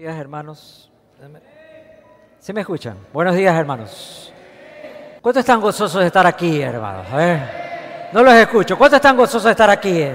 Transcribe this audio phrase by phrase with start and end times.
[0.00, 0.90] días, hermanos.
[2.38, 2.96] ¿Se me escuchan?
[3.12, 4.32] Buenos días, hermanos.
[5.20, 7.06] ¿Cuántos están gozosos de estar aquí, hermanos?
[7.12, 8.08] A ver.
[8.10, 8.78] No los escucho.
[8.78, 10.06] ¿Cuántos están gozosos de estar aquí?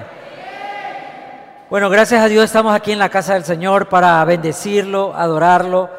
[1.69, 5.91] Bueno, gracias a Dios estamos aquí en la casa del Señor para bendecirlo, adorarlo,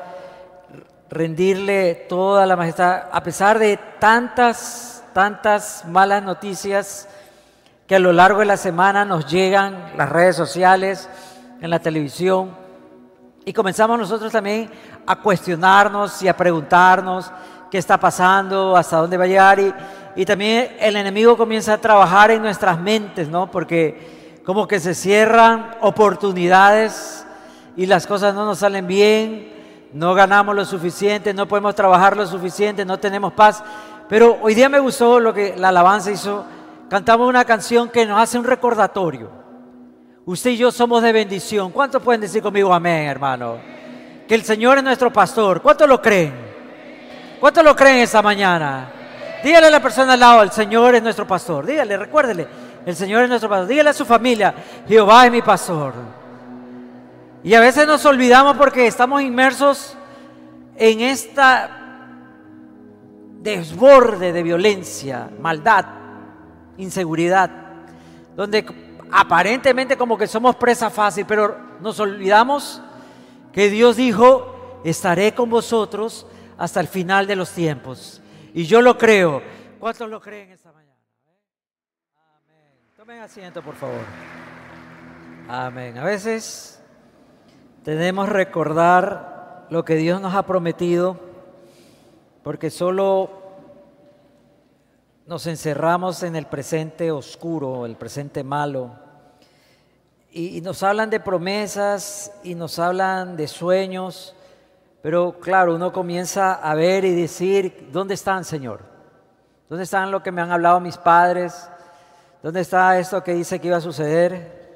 [1.09, 7.09] rendirle toda la majestad, a pesar de tantas, tantas malas noticias
[7.87, 11.09] que a lo largo de la semana nos llegan, las redes sociales,
[11.61, 12.66] en la televisión.
[13.49, 14.69] Y comenzamos nosotros también
[15.07, 17.31] a cuestionarnos y a preguntarnos
[17.71, 19.61] qué está pasando, hasta dónde va a llegar.
[19.61, 19.73] Y,
[20.17, 23.49] y también el enemigo comienza a trabajar en nuestras mentes, ¿no?
[23.49, 27.25] Porque como que se cierran oportunidades
[27.77, 29.49] y las cosas no nos salen bien,
[29.93, 33.63] no ganamos lo suficiente, no podemos trabajar lo suficiente, no tenemos paz.
[34.09, 36.45] Pero hoy día me gustó lo que la alabanza hizo.
[36.91, 39.46] Cantamos una canción que nos hace un recordatorio
[40.27, 41.71] Usted y yo somos de bendición.
[41.71, 43.59] ¿Cuántos pueden decir conmigo amén, hermano?
[44.27, 45.63] Que el Señor es nuestro pastor.
[45.63, 46.35] ¿Cuántos lo creen?
[47.39, 48.91] ¿Cuántos lo creen esta mañana?
[49.45, 51.65] Dígale a la persona al lado, el Señor es nuestro pastor.
[51.65, 52.49] Dígale, recuérdele,
[52.85, 53.69] el Señor es nuestro pastor.
[53.69, 54.53] Dígale a su familia,
[54.89, 55.95] Jehová es mi pastor.
[57.45, 59.97] Y a veces nos olvidamos porque estamos inmersos
[60.75, 61.71] en esta
[63.43, 65.85] desborde de violencia, maldad,
[66.79, 67.49] inseguridad,
[68.35, 72.81] donde aparentemente como que somos presa fácil, pero nos olvidamos
[73.53, 76.27] que Dios dijo, estaré con vosotros
[76.59, 78.21] hasta el final de los tiempos.
[78.55, 79.43] Y yo lo creo.
[79.79, 80.97] ¿Cuántos lo creen esta mañana?
[82.37, 82.73] Amén.
[82.97, 84.01] Tomen asiento, por favor.
[85.49, 85.99] Amén.
[85.99, 86.83] A veces
[87.85, 91.21] tenemos recordar lo que Dios nos ha prometido,
[92.43, 93.46] porque solo
[95.27, 98.93] nos encerramos en el presente oscuro, el presente malo,
[100.31, 104.37] y, nos hablan de promesas y nos hablan de sueños,
[105.03, 108.81] pero claro, uno comienza a ver y decir, ¿dónde están, Señor?
[109.69, 111.69] ¿Dónde están lo que me han hablado mis padres?
[112.43, 114.67] ¿Dónde está esto que dice que iba a suceder?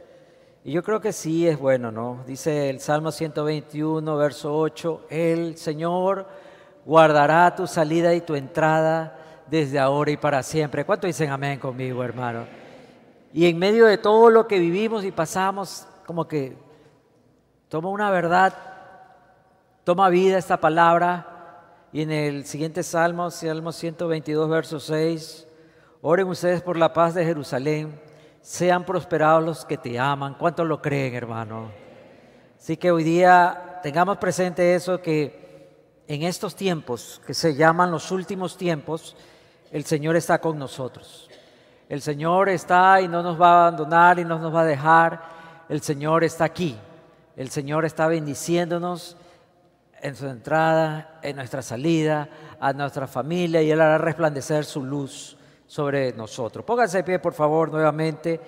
[0.65, 2.25] Y yo creo que sí es bueno, ¿no?
[2.27, 6.27] Dice el Salmo 121, verso 8, el Señor
[6.87, 9.20] guardará tu salida y tu entrada
[9.51, 10.85] desde ahora y para siempre.
[10.85, 12.47] ¿Cuánto dicen amén conmigo, hermano?
[13.33, 16.57] Y en medio de todo lo que vivimos y pasamos, como que
[17.69, 18.55] toma una verdad,
[19.85, 21.27] toma vida esta palabra.
[21.93, 25.47] Y en el siguiente Salmo, Salmo 122, verso 6,
[26.03, 28.01] oren ustedes por la paz de Jerusalén,
[28.41, 30.35] sean prosperados los que te aman.
[30.35, 31.71] ¿Cuántos lo creen, hermano?
[32.57, 35.41] Así que hoy día tengamos presente eso, que
[36.07, 39.17] en estos tiempos, que se llaman los últimos tiempos,
[39.71, 41.29] el Señor está con nosotros.
[41.89, 45.21] El Señor está y no nos va a abandonar y no nos va a dejar.
[45.69, 46.77] El Señor está aquí.
[47.37, 49.17] El Señor está bendiciéndonos
[50.03, 55.37] en su entrada, en nuestra salida, a nuestra familia y Él hará resplandecer su luz
[55.67, 56.65] sobre nosotros.
[56.65, 58.41] Pónganse de pie, por favor, nuevamente.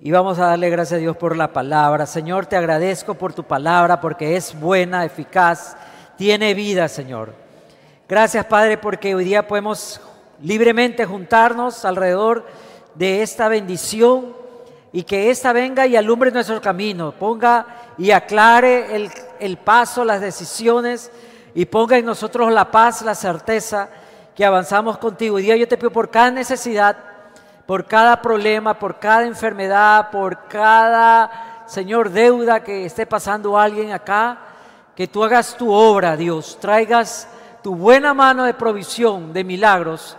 [0.00, 2.06] Y vamos a darle gracias a Dios por la palabra.
[2.06, 5.76] Señor, te agradezco por tu palabra porque es buena, eficaz,
[6.16, 7.32] tiene vida, Señor.
[8.08, 10.00] Gracias, Padre, porque hoy día podemos
[10.42, 12.44] libremente juntarnos alrededor
[12.94, 14.34] de esta bendición
[14.92, 17.66] y que ésta venga y alumbre nuestro camino, ponga
[17.96, 19.10] y aclare el,
[19.40, 21.10] el, paso, las decisiones
[21.54, 23.88] y ponga en nosotros la paz, la certeza
[24.34, 25.38] que avanzamos contigo.
[25.38, 26.96] Y Dios, yo te pido por cada necesidad,
[27.64, 34.38] por cada problema, por cada enfermedad, por cada, Señor, deuda que esté pasando alguien acá,
[34.94, 37.28] que tú hagas tu obra, Dios, traigas
[37.62, 40.18] tu buena mano de provisión, de milagros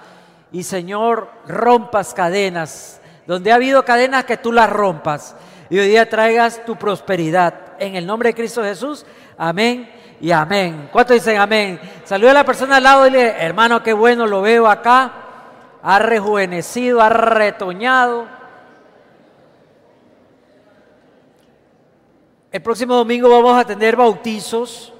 [0.53, 3.01] y Señor, rompas cadenas.
[3.25, 5.35] Donde ha habido cadenas, que tú las rompas.
[5.69, 7.55] Y hoy día traigas tu prosperidad.
[7.79, 9.03] En el nombre de Cristo Jesús.
[9.35, 9.91] Amén
[10.21, 10.89] y amén.
[10.91, 11.79] ¿Cuántos dicen amén?
[12.05, 15.11] Saluda a la persona al lado y dile, hermano, qué bueno lo veo acá.
[15.81, 18.27] Ha rejuvenecido, ha retoñado.
[22.51, 24.92] El próximo domingo vamos a tener bautizos.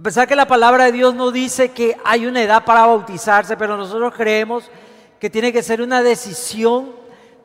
[0.00, 3.54] A pesar que la palabra de Dios no dice que hay una edad para bautizarse,
[3.58, 4.70] pero nosotros creemos
[5.18, 6.92] que tiene que ser una decisión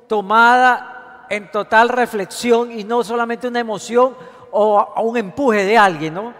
[0.07, 4.15] tomada en total reflexión y no solamente una emoción
[4.51, 6.33] o un empuje de alguien, ¿no?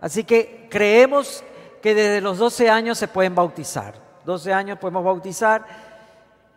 [0.00, 1.44] Así que creemos
[1.80, 3.94] que desde los 12 años se pueden bautizar.
[4.24, 5.64] 12 años podemos bautizar.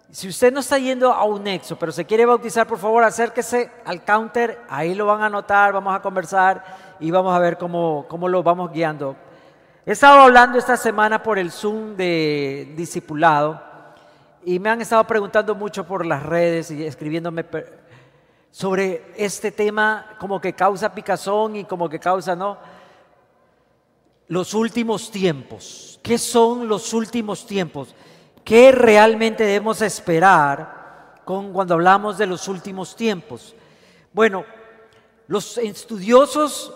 [0.10, 3.70] Si usted no está yendo a un nexo, pero se quiere bautizar, por favor, acérquese
[3.86, 8.06] al counter, ahí lo van a anotar, vamos a conversar y vamos a ver cómo,
[8.08, 9.16] cómo lo vamos guiando.
[9.86, 13.62] He estado hablando esta semana por el Zoom de discipulado
[14.44, 17.46] y me han estado preguntando mucho por las redes y escribiéndome
[18.52, 22.58] sobre este tema como que causa picazón y como que causa, ¿no?
[24.28, 26.00] Los últimos tiempos.
[26.02, 27.94] ¿Qué son los últimos tiempos?
[28.44, 33.56] ¿Qué realmente debemos esperar con, cuando hablamos de los últimos tiempos?
[34.14, 34.46] Bueno,
[35.28, 36.72] los estudiosos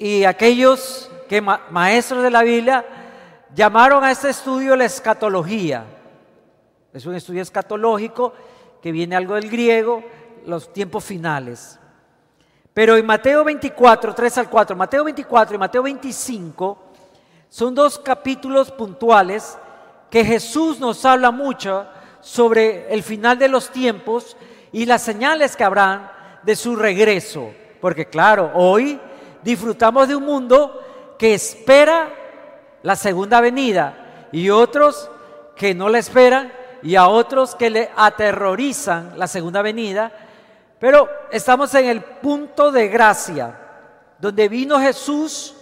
[0.00, 2.82] y aquellos que maestros de la Biblia
[3.54, 5.84] llamaron a este estudio la escatología.
[6.94, 8.32] Es un estudio escatológico
[8.80, 10.02] que viene algo del griego,
[10.46, 11.78] los tiempos finales.
[12.72, 16.78] Pero en Mateo 24, 3 al 4, Mateo 24 y Mateo 25
[17.50, 19.58] son dos capítulos puntuales
[20.08, 21.86] que Jesús nos habla mucho
[22.22, 24.34] sobre el final de los tiempos
[24.72, 26.10] y las señales que habrán
[26.42, 27.52] de su regreso.
[27.82, 28.98] Porque claro, hoy
[29.42, 32.08] disfrutamos de un mundo que espera
[32.82, 35.10] la segunda venida y otros
[35.56, 36.52] que no la esperan
[36.82, 40.12] y a otros que le aterrorizan la segunda venida
[40.80, 43.54] pero estamos en el punto de gracia,
[44.18, 45.54] donde vino Jesús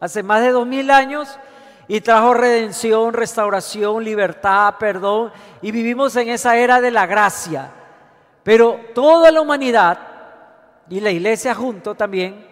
[0.00, 1.38] hace más de dos mil años
[1.86, 5.32] y trajo redención, restauración, libertad, perdón,
[5.62, 7.70] y vivimos en esa era de la gracia.
[8.42, 9.96] Pero toda la humanidad
[10.90, 12.44] y la iglesia junto también,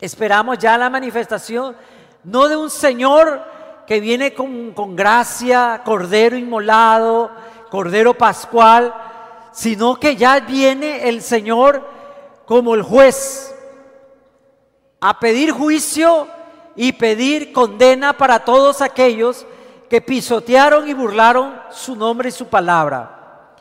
[0.00, 1.76] esperamos ya la manifestación,
[2.24, 3.42] no de un Señor
[3.86, 7.30] que viene con, con gracia, cordero inmolado,
[7.70, 8.94] cordero pascual,
[9.52, 11.86] sino que ya viene el Señor
[12.46, 13.54] como el juez
[15.00, 16.26] a pedir juicio
[16.76, 19.46] y pedir condena para todos aquellos
[19.90, 23.54] que pisotearon y burlaron su nombre y su palabra.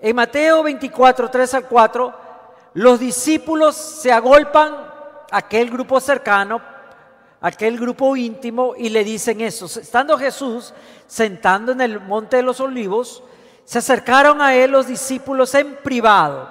[0.00, 2.12] En Mateo 24, 3 al 4,
[2.74, 4.91] los discípulos se agolpan
[5.32, 6.60] aquel grupo cercano,
[7.40, 9.66] aquel grupo íntimo, y le dicen eso.
[9.66, 10.72] Estando Jesús
[11.06, 13.24] sentando en el monte de los olivos,
[13.64, 16.48] se acercaron a él los discípulos en privado.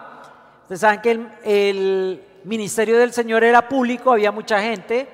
[0.64, 1.12] Ustedes saben que
[1.44, 5.08] el, ministerio del Señor era público, había mucha gente,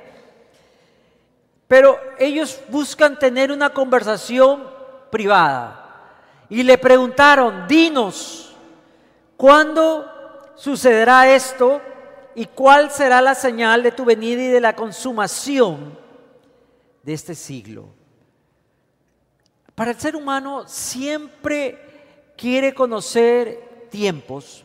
[1.67, 4.63] pero ellos buscan tener una conversación
[5.11, 6.13] privada.
[6.49, 8.55] Y le preguntaron, dinos,
[9.35, 10.09] ¿cuándo
[10.55, 11.81] sucederá esto?
[12.37, 15.97] ¿Y cuál será la señal de tu venida y de la consumación
[17.01, 17.89] de este siglo?
[19.73, 24.63] Para el ser humano siempre quiere conocer tiempos,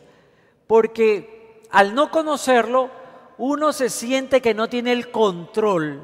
[0.67, 2.91] porque al no conocerlo,
[3.39, 5.99] uno se siente que no tiene el control,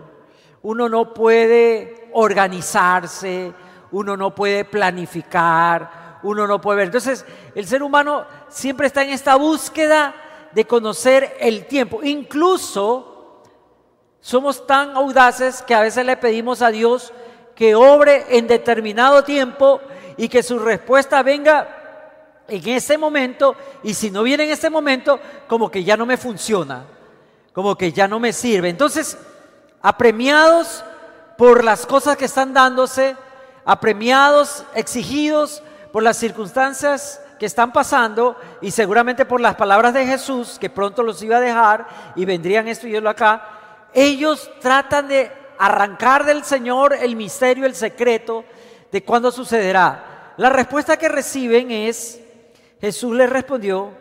[0.64, 3.54] uno no puede organizarse,
[3.92, 6.86] uno no puede planificar, uno no puede ver.
[6.88, 7.24] Entonces,
[7.54, 10.16] el ser humano siempre está en esta búsqueda
[10.52, 12.04] de conocer el tiempo.
[12.04, 13.44] Incluso
[14.20, 17.14] somos tan audaces que a veces le pedimos a Dios
[17.56, 19.82] que obre en determinado tiempo
[20.18, 21.76] y que su respuesta venga
[22.48, 26.18] en ese momento y si no viene en ese momento, como que ya no me
[26.18, 26.86] funciona,
[27.54, 28.70] como que ya no me sirve.
[28.70, 29.18] Entonces,
[29.82, 30.84] apremiados
[31.38, 33.16] por las cosas que están dándose,
[33.66, 40.60] apremiados, exigidos por las circunstancias que están pasando y seguramente por las palabras de Jesús,
[40.60, 45.32] que pronto los iba a dejar y vendrían esto y yo acá, ellos tratan de
[45.58, 48.44] arrancar del Señor el misterio, el secreto
[48.92, 50.34] de cuándo sucederá.
[50.38, 52.22] La respuesta que reciben es,
[52.80, 53.92] Jesús les respondió,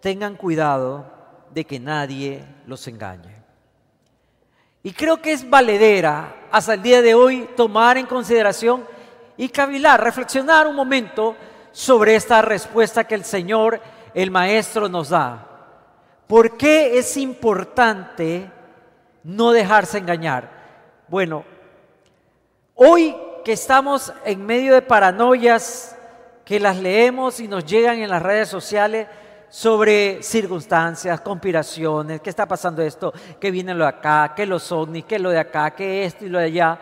[0.00, 1.04] tengan cuidado
[1.50, 3.42] de que nadie los engañe.
[4.82, 8.84] Y creo que es valedera hasta el día de hoy tomar en consideración
[9.36, 11.36] y cavilar, reflexionar un momento
[11.72, 13.80] sobre esta respuesta que el Señor,
[14.14, 15.48] el Maestro, nos da.
[16.26, 18.50] ¿Por qué es importante
[19.24, 20.50] no dejarse engañar?
[21.08, 21.44] Bueno,
[22.74, 25.96] hoy que estamos en medio de paranoias
[26.44, 29.08] que las leemos y nos llegan en las redes sociales
[29.48, 35.04] sobre circunstancias, conspiraciones, qué está pasando esto, qué viene lo de acá, qué los ovnis,
[35.04, 36.78] qué lo de acá, qué esto y lo de allá.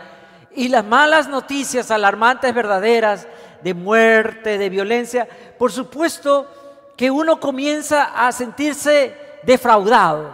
[0.54, 3.26] Y las malas noticias alarmantes, verdaderas,
[3.62, 6.46] de muerte, de violencia, por supuesto
[6.96, 10.30] que uno comienza a sentirse defraudado,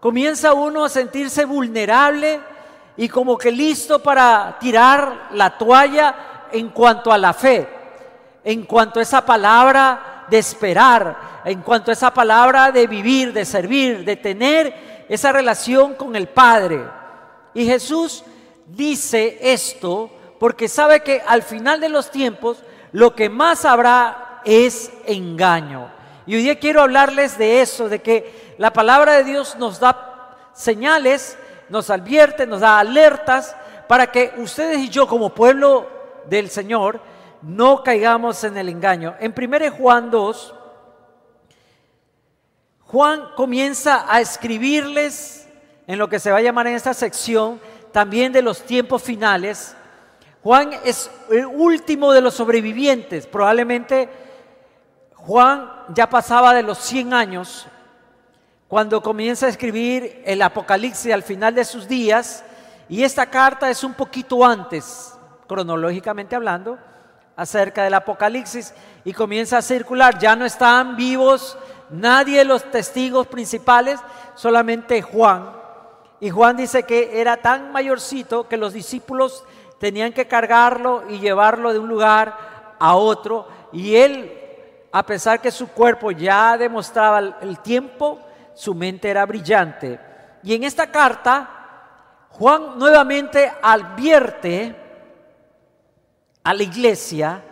[0.00, 2.40] comienza uno a sentirse vulnerable
[2.96, 6.14] y como que listo para tirar la toalla
[6.52, 7.68] en cuanto a la fe,
[8.44, 13.44] en cuanto a esa palabra de esperar, en cuanto a esa palabra de vivir, de
[13.44, 16.84] servir, de tener esa relación con el Padre.
[17.54, 18.24] Y Jesús
[18.66, 20.10] dice esto
[20.42, 25.88] porque sabe que al final de los tiempos lo que más habrá es engaño.
[26.26, 30.50] Y hoy día quiero hablarles de eso, de que la palabra de Dios nos da
[30.52, 33.54] señales nos advierte, nos da alertas
[33.86, 35.88] para que ustedes y yo como pueblo
[36.26, 37.00] del Señor
[37.40, 39.14] no caigamos en el engaño.
[39.20, 40.54] En 1 Juan 2,
[42.80, 45.46] Juan comienza a escribirles
[45.86, 47.60] en lo que se va a llamar en esta sección
[47.92, 49.76] también de los tiempos finales.
[50.42, 53.26] Juan es el último de los sobrevivientes.
[53.26, 54.08] Probablemente
[55.14, 57.66] Juan ya pasaba de los 100 años
[58.66, 62.44] cuando comienza a escribir el Apocalipsis al final de sus días.
[62.88, 65.14] Y esta carta es un poquito antes,
[65.46, 66.76] cronológicamente hablando,
[67.36, 70.18] acerca del Apocalipsis y comienza a circular.
[70.18, 71.56] Ya no están vivos
[71.90, 74.00] nadie de los testigos principales,
[74.34, 75.52] solamente Juan.
[76.18, 79.44] Y Juan dice que era tan mayorcito que los discípulos
[79.82, 83.48] tenían que cargarlo y llevarlo de un lugar a otro.
[83.72, 84.32] Y él,
[84.92, 88.20] a pesar que su cuerpo ya demostraba el tiempo,
[88.54, 89.98] su mente era brillante.
[90.44, 94.76] Y en esta carta, Juan nuevamente advierte
[96.44, 97.42] a la iglesia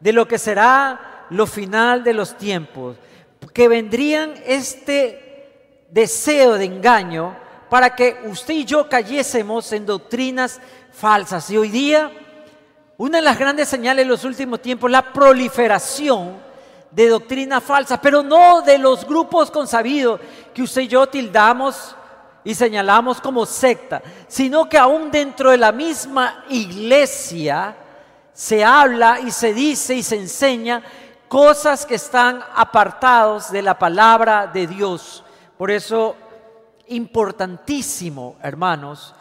[0.00, 2.96] de lo que será lo final de los tiempos,
[3.54, 7.36] que vendrían este deseo de engaño
[7.70, 10.60] para que usted y yo cayésemos en doctrinas
[10.98, 11.48] falsas.
[11.50, 12.10] Y hoy día,
[12.96, 16.36] una de las grandes señales de los últimos tiempos la proliferación
[16.90, 20.20] de doctrinas falsas, pero no de los grupos consabidos
[20.52, 21.94] que usted y yo tildamos
[22.42, 27.76] y señalamos como secta, sino que aún dentro de la misma iglesia
[28.32, 30.82] se habla y se dice y se enseña
[31.28, 35.22] cosas que están apartados de la palabra de Dios.
[35.56, 36.16] Por eso
[36.88, 39.14] importantísimo, hermanos,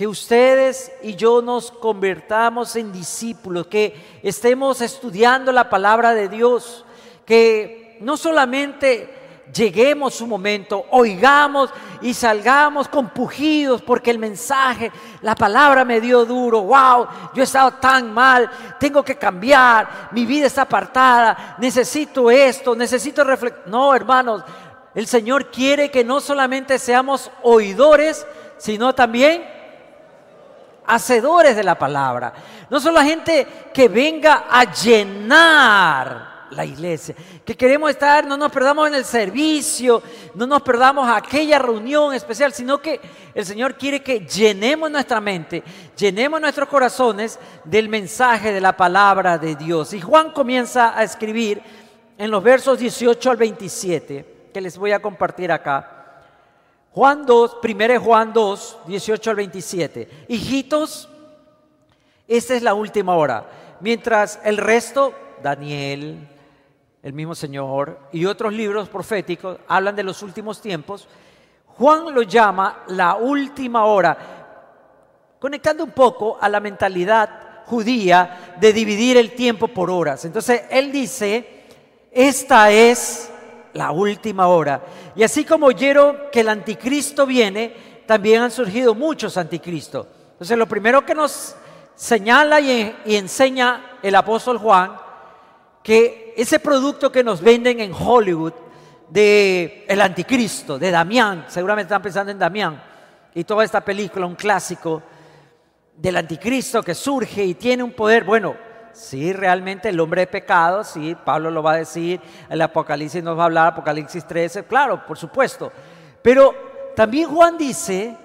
[0.00, 6.86] que ustedes y yo nos convertamos en discípulos, que estemos estudiando la palabra de Dios,
[7.26, 9.14] que no solamente
[9.54, 11.68] lleguemos un momento, oigamos
[12.00, 14.90] y salgamos compugidos porque el mensaje,
[15.20, 20.24] la palabra me dio duro, wow, yo he estado tan mal, tengo que cambiar, mi
[20.24, 23.68] vida está apartada, necesito esto, necesito reflexionar.
[23.68, 24.44] No, hermanos,
[24.94, 28.26] el Señor quiere que no solamente seamos oidores,
[28.56, 29.59] sino también
[30.94, 32.32] hacedores de la palabra.
[32.68, 38.50] No solo la gente que venga a llenar la iglesia, que queremos estar, no nos
[38.50, 40.02] perdamos en el servicio,
[40.34, 43.00] no nos perdamos aquella reunión especial, sino que
[43.34, 45.62] el Señor quiere que llenemos nuestra mente,
[45.96, 49.92] llenemos nuestros corazones del mensaje de la palabra de Dios.
[49.94, 51.62] Y Juan comienza a escribir
[52.18, 55.99] en los versos 18 al 27 que les voy a compartir acá.
[56.92, 60.26] Juan 2, primero Juan 2, 18 al 27.
[60.28, 61.08] Hijitos,
[62.26, 63.48] esta es la última hora.
[63.80, 66.28] Mientras el resto, Daniel,
[67.02, 71.08] el mismo Señor y otros libros proféticos hablan de los últimos tiempos,
[71.66, 74.18] Juan lo llama la última hora,
[75.38, 80.24] conectando un poco a la mentalidad judía de dividir el tiempo por horas.
[80.24, 81.64] Entonces, él dice,
[82.10, 83.29] esta es
[83.74, 84.82] la última hora.
[85.14, 87.74] Y así como oyeron que el anticristo viene,
[88.06, 90.06] también han surgido muchos anticristos.
[90.32, 91.54] Entonces lo primero que nos
[91.94, 94.96] señala y, enseña el apóstol Juan,
[95.82, 98.54] que ese producto que nos venden en Hollywood
[99.08, 102.82] de el anticristo, de Damián, seguramente están pensando en Damián,
[103.34, 105.02] y toda esta película, un clásico
[105.94, 108.56] del anticristo que surge y tiene un poder, bueno,
[108.92, 113.38] Sí, realmente el hombre de pecado, sí, Pablo lo va a decir, el Apocalipsis nos
[113.38, 115.72] va a hablar, Apocalipsis 13, claro, por supuesto.
[116.22, 116.54] Pero
[116.94, 118.16] también Juan dice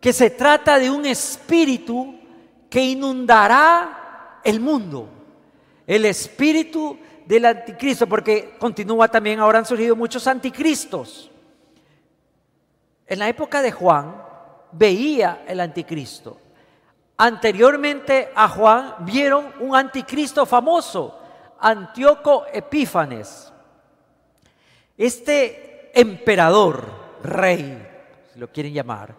[0.00, 2.14] que se trata de un espíritu
[2.68, 5.08] que inundará el mundo.
[5.86, 11.30] El espíritu del anticristo, porque continúa también, ahora han surgido muchos anticristos.
[13.06, 14.22] En la época de Juan
[14.72, 16.38] veía el anticristo
[17.20, 21.18] anteriormente a Juan vieron un anticristo famoso,
[21.60, 23.52] Antíoco Epífanes.
[24.96, 26.90] Este emperador,
[27.22, 27.86] rey,
[28.32, 29.14] si lo quieren llamar,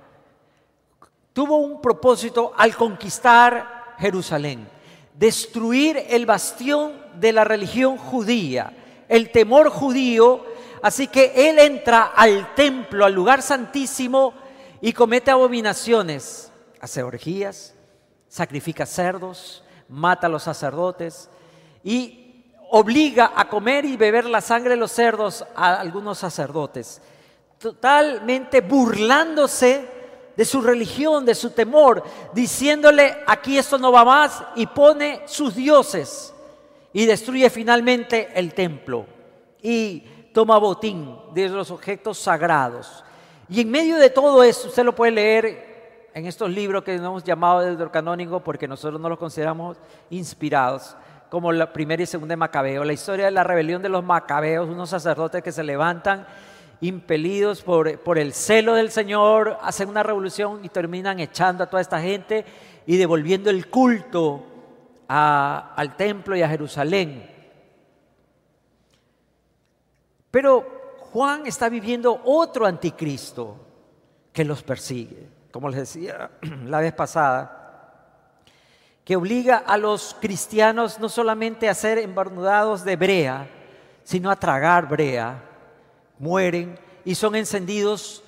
[1.31, 4.67] tuvo un propósito al conquistar Jerusalén,
[5.13, 8.73] destruir el bastión de la religión judía,
[9.07, 10.43] el temor judío,
[10.81, 14.33] así que él entra al templo, al lugar santísimo
[14.81, 17.75] y comete abominaciones, hace orgías,
[18.31, 21.29] sacrifica cerdos, mata a los sacerdotes
[21.83, 27.01] y obliga a comer y beber la sangre de los cerdos a algunos sacerdotes,
[27.59, 29.85] totalmente burlándose
[30.37, 35.53] de su religión, de su temor, diciéndole, aquí esto no va más, y pone sus
[35.53, 36.33] dioses
[36.93, 39.07] y destruye finalmente el templo
[39.61, 39.99] y
[40.33, 43.03] toma botín de los objetos sagrados.
[43.49, 45.70] Y en medio de todo eso, usted lo puede leer
[46.13, 49.77] en estos libros que hemos llamado de canónico porque nosotros no los consideramos
[50.09, 50.95] inspirados,
[51.29, 54.69] como la primera y segunda de Macabeo, la historia de la rebelión de los Macabeos,
[54.69, 56.27] unos sacerdotes que se levantan
[56.81, 61.81] impelidos por, por el celo del Señor, hacen una revolución y terminan echando a toda
[61.81, 62.43] esta gente
[62.85, 64.43] y devolviendo el culto
[65.07, 67.29] al templo y a Jerusalén.
[70.31, 73.57] Pero Juan está viviendo otro anticristo
[74.31, 76.31] que los persigue, como les decía
[76.65, 77.57] la vez pasada,
[79.03, 83.49] que obliga a los cristianos no solamente a ser embarnudados de brea,
[84.03, 85.43] sino a tragar brea,
[86.19, 88.23] mueren y son encendidos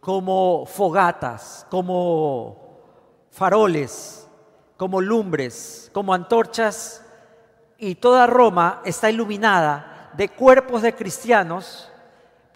[0.00, 2.80] como fogatas, como
[3.30, 4.28] faroles,
[4.76, 7.02] como lumbres, como antorchas,
[7.78, 11.90] y toda Roma está iluminada de cuerpos de cristianos.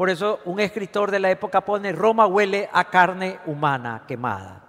[0.01, 4.65] Por eso un escritor de la época pone, Roma huele a carne humana quemada.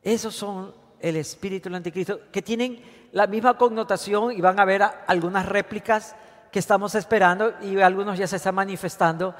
[0.00, 2.80] Esos son el espíritu del anticristo, que tienen
[3.10, 6.14] la misma connotación y van a ver algunas réplicas
[6.52, 9.34] que estamos esperando y algunos ya se están manifestando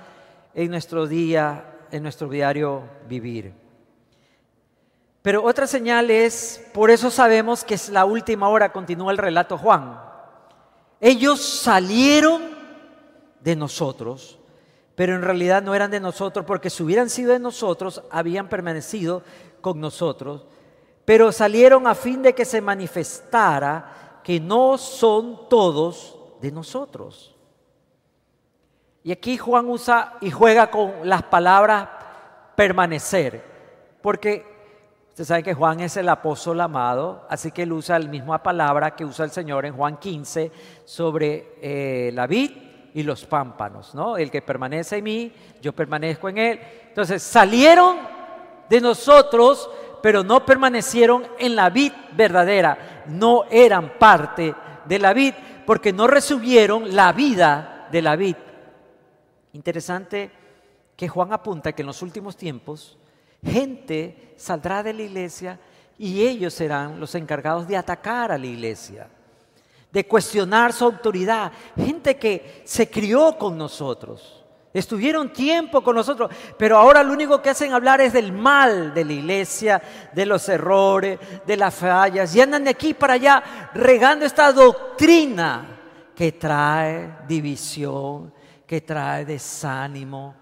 [0.55, 3.55] en nuestro día, en nuestro diario vivir.
[5.23, 9.57] Pero otra señal es, por eso sabemos que es la última hora, continúa el relato
[9.57, 10.01] Juan.
[11.01, 12.56] Ellos salieron
[13.47, 14.41] de nosotros,
[14.97, 19.23] pero en realidad no eran de nosotros, porque si hubieran sido de nosotros, habían permanecido
[19.61, 20.45] con nosotros,
[21.05, 27.37] pero salieron a fin de que se manifestara que no son todos de nosotros.
[29.05, 31.89] Y aquí Juan usa y juega con las palabras
[32.57, 33.45] permanecer,
[34.03, 34.45] porque
[35.11, 38.97] ustedes saben que Juan es el apóstol amado, así que él usa la misma palabra
[38.97, 40.51] que usa el Señor en Juan 15
[40.85, 42.66] sobre eh, la vid
[42.97, 44.17] y los pámpanos, ¿no?
[44.17, 46.61] El que permanece en mí, yo permanezco en él.
[46.89, 47.99] Entonces salieron
[48.71, 49.69] de nosotros,
[50.03, 54.55] pero no permanecieron en la vid verdadera, no eran parte
[54.87, 55.35] de la vid
[55.67, 58.37] porque no recibieron la vida de la vid.
[59.53, 60.31] Interesante
[60.97, 62.97] que Juan apunta que en los últimos tiempos
[63.45, 65.61] gente saldrá de la iglesia
[65.99, 69.07] y ellos serán los encargados de atacar a la iglesia,
[69.97, 71.51] de cuestionar su autoridad.
[71.75, 74.43] Gente que se crió con nosotros,
[74.75, 79.07] Estuvieron tiempo con nosotros, pero ahora lo único que hacen hablar es del mal de
[79.07, 79.81] la iglesia,
[80.13, 85.79] de los errores, de las fallas, y andan de aquí para allá regando esta doctrina
[86.15, 88.35] que trae división,
[88.67, 90.35] que trae desánimo,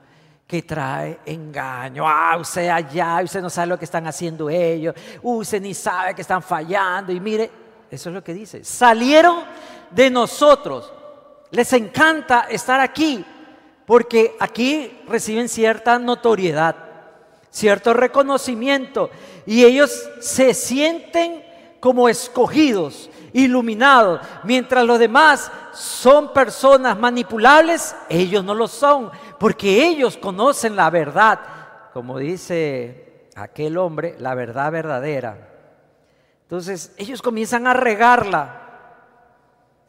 [0.48, 2.02] que trae engaño.
[2.04, 6.22] Ah, usted allá, usted no sabe lo que están haciendo ellos, usted ni sabe que
[6.22, 8.64] están fallando, y mire, eso es lo que dice.
[8.64, 9.44] Salieron
[9.90, 10.92] de nosotros,
[11.50, 13.24] les encanta estar aquí,
[13.86, 16.76] porque aquí reciben cierta notoriedad,
[17.50, 19.10] cierto reconocimiento,
[19.46, 21.44] y ellos se sienten
[21.80, 30.16] como escogidos, iluminados, mientras los demás son personas manipulables, ellos no lo son, porque ellos
[30.16, 31.40] conocen la verdad,
[31.92, 35.53] como dice aquel hombre, la verdad verdadera.
[36.54, 38.94] Entonces ellos comienzan a regarla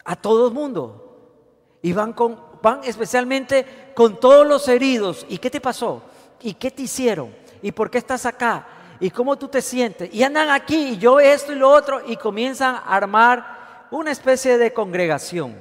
[0.03, 5.27] a todo el mundo y van con van especialmente con todos los heridos.
[5.29, 6.01] ¿Y qué te pasó?
[6.41, 7.35] ¿Y qué te hicieron?
[7.61, 8.65] ¿Y por qué estás acá?
[8.99, 10.11] ¿Y cómo tú te sientes?
[10.11, 14.57] Y andan aquí, y yo esto y lo otro, y comienzan a armar una especie
[14.57, 15.57] de congregación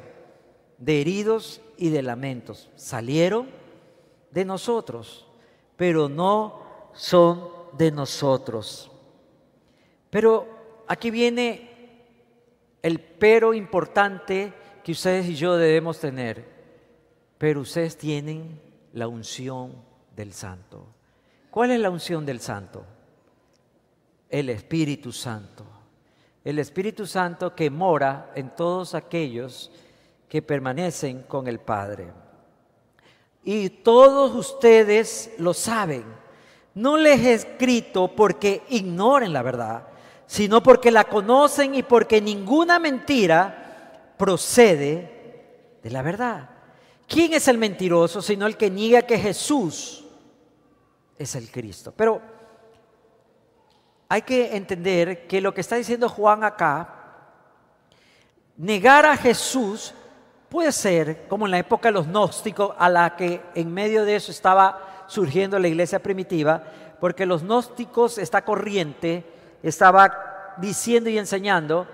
[0.79, 2.71] de heridos y de lamentos.
[2.77, 3.51] Salieron
[4.31, 5.27] de nosotros,
[5.77, 6.62] pero no
[6.95, 8.90] son de nosotros.
[10.09, 10.54] Pero
[10.87, 11.70] aquí viene
[12.83, 16.55] el pero importante que ustedes y yo debemos tener
[17.44, 18.61] pero ustedes tienen
[18.94, 19.75] la unción
[20.16, 20.87] del Santo.
[21.51, 22.85] ¿Cuál es la unción del Santo?
[24.31, 25.64] El Espíritu Santo.
[26.42, 29.70] El Espíritu Santo que mora en todos aquellos
[30.27, 32.12] que permanecen con el Padre.
[33.42, 36.05] Y todos ustedes lo saben.
[36.75, 39.87] No les he escrito porque ignoren la verdad,
[40.27, 46.51] sino porque la conocen y porque ninguna mentira procede de la verdad.
[47.07, 50.05] ¿Quién es el mentiroso sino el que niega que Jesús
[51.19, 51.93] es el Cristo?
[51.97, 52.21] Pero
[54.09, 56.95] hay que entender que lo que está diciendo Juan acá,
[58.57, 59.95] negar a Jesús
[60.49, 64.17] puede ser como en la época de los gnósticos, a la que en medio de
[64.17, 66.63] eso estaba surgiendo la iglesia primitiva,
[67.01, 69.34] porque los gnósticos, esta corriente,
[69.68, 71.87] estaba diciendo y enseñando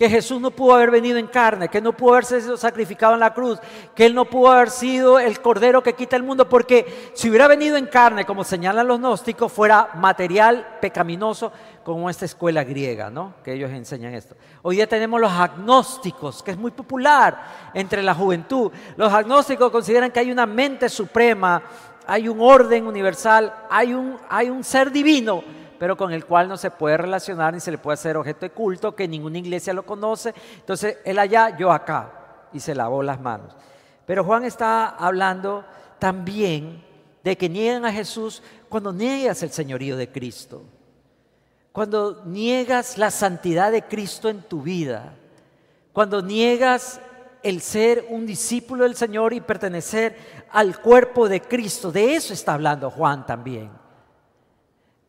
[0.00, 3.20] que Jesús no pudo haber venido en carne, que no pudo haberse sido sacrificado en
[3.20, 3.58] la cruz,
[3.94, 7.46] que Él no pudo haber sido el cordero que quita el mundo, porque si hubiera
[7.46, 11.52] venido en carne, como señalan los gnósticos, fuera material pecaminoso,
[11.84, 13.34] como esta escuela griega, ¿no?
[13.44, 14.36] Que ellos enseñan esto.
[14.62, 17.38] Hoy día tenemos los agnósticos, que es muy popular
[17.74, 18.72] entre la juventud.
[18.96, 21.62] Los agnósticos consideran que hay una mente suprema,
[22.06, 26.58] hay un orden universal, hay un, hay un ser divino pero con el cual no
[26.58, 29.86] se puede relacionar ni se le puede hacer objeto de culto, que ninguna iglesia lo
[29.86, 30.34] conoce.
[30.56, 32.12] Entonces, él allá, yo acá,
[32.52, 33.56] y se lavó las manos.
[34.04, 35.64] Pero Juan está hablando
[35.98, 36.84] también
[37.24, 40.64] de que niegan a Jesús cuando niegas el señorío de Cristo,
[41.72, 45.14] cuando niegas la santidad de Cristo en tu vida,
[45.94, 47.00] cuando niegas
[47.42, 51.90] el ser un discípulo del Señor y pertenecer al cuerpo de Cristo.
[51.90, 53.79] De eso está hablando Juan también.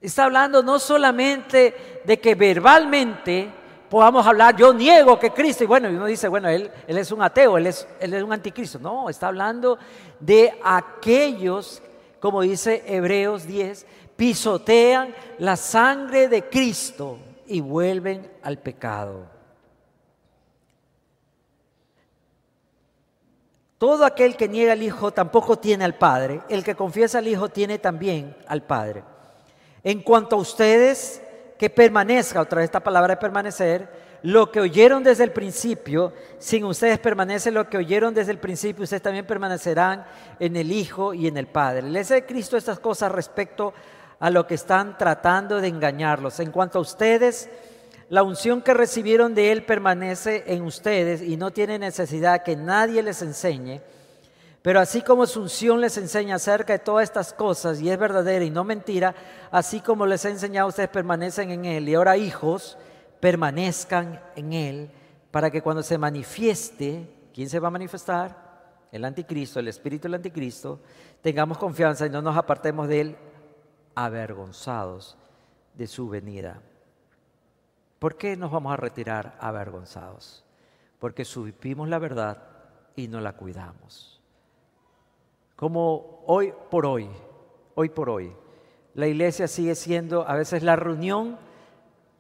[0.02, 3.52] Está hablando no solamente de que verbalmente
[3.88, 7.58] podamos hablar, yo niego que Cristo, y bueno, uno dice, bueno, él, es un ateo,
[7.58, 8.80] él es, él es un anticristo.
[8.80, 9.78] No, está hablando
[10.20, 11.84] de aquellos,
[12.20, 13.86] como dice Hebreos 10,
[14.16, 19.26] pisotean la sangre de Cristo y vuelven al pecado.
[23.78, 26.42] Todo aquel que niega al Hijo tampoco tiene al Padre.
[26.50, 29.04] El que confiesa al Hijo tiene también al Padre.
[29.84, 31.22] En cuanto a ustedes,
[31.58, 33.90] que permanezca, otra vez esta palabra de permanecer,
[34.24, 38.84] lo que oyeron desde el principio, sin ustedes permanece lo que oyeron desde el principio,
[38.84, 40.06] ustedes también permanecerán
[40.40, 41.84] en el Hijo y en el Padre.
[41.84, 43.74] Les de Cristo estas cosas respecto
[44.20, 46.40] a lo que están tratando de engañarlos.
[46.40, 47.50] En cuanto a ustedes,
[48.10, 53.02] la unción que recibieron de Él permanece en ustedes y no tiene necesidad que nadie
[53.02, 53.82] les enseñe
[54.62, 58.46] pero así como su unción les enseña acerca de todas estas cosas y es verdadera
[58.46, 59.16] y no mentira,
[59.50, 61.90] así como les he enseñado, ustedes permanecen en Él.
[61.90, 62.78] Y ahora, hijos,
[63.20, 64.92] permanezcan en Él
[65.32, 68.52] para que cuando se manifieste, ¿quién se va a manifestar?
[68.92, 70.80] El anticristo, el espíritu del anticristo,
[71.22, 73.18] tengamos confianza y no nos apartemos de Él
[73.96, 75.18] avergonzados
[75.74, 76.62] de su venida.
[77.98, 80.44] ¿Por qué nos vamos a retirar avergonzados?
[81.00, 82.44] Porque subimos la verdad
[82.96, 84.21] y no la cuidamos
[85.62, 87.08] como hoy por hoy,
[87.76, 88.34] hoy por hoy,
[88.96, 91.38] la iglesia sigue siendo a veces la reunión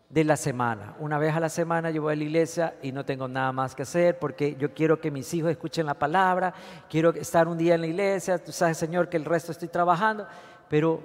[0.10, 0.96] de la semana.
[1.00, 3.74] Una vez a la semana yo voy a la iglesia y no tengo nada más
[3.74, 6.54] que hacer porque yo quiero que mis hijos escuchen la palabra,
[6.88, 10.28] quiero estar un día en la iglesia, tú sabes Señor que el resto estoy trabajando,
[10.70, 11.02] pero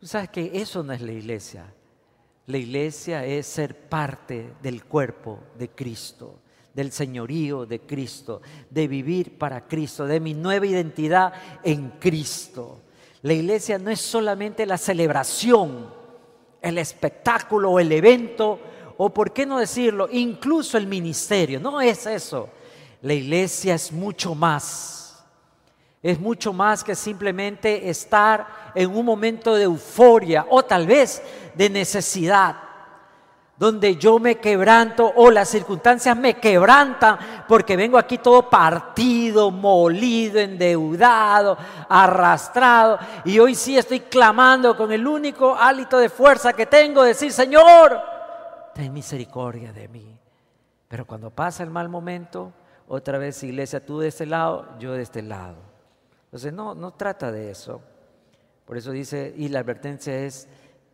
[0.00, 1.64] tú sabes que eso no es la iglesia.
[2.44, 6.42] La iglesia es ser parte del cuerpo de Cristo
[6.74, 11.32] del señorío de Cristo, de vivir para Cristo, de mi nueva identidad
[11.62, 12.80] en Cristo.
[13.22, 15.86] La iglesia no es solamente la celebración,
[16.60, 18.58] el espectáculo el evento,
[18.96, 22.48] o por qué no decirlo, incluso el ministerio, no es eso.
[23.02, 25.24] La iglesia es mucho más.
[26.02, 31.22] Es mucho más que simplemente estar en un momento de euforia o tal vez
[31.54, 32.56] de necesidad
[33.62, 40.40] donde yo me quebranto o las circunstancias me quebrantan porque vengo aquí todo partido, molido,
[40.40, 41.56] endeudado,
[41.88, 47.30] arrastrado y hoy sí estoy clamando con el único hálito de fuerza que tengo, decir,
[47.30, 48.00] Señor,
[48.74, 50.18] ten misericordia de mí.
[50.88, 52.52] Pero cuando pasa el mal momento,
[52.88, 55.58] otra vez iglesia, tú de este lado, yo de este lado.
[56.24, 57.80] Entonces no, no trata de eso.
[58.64, 60.48] Por eso dice, y la advertencia es,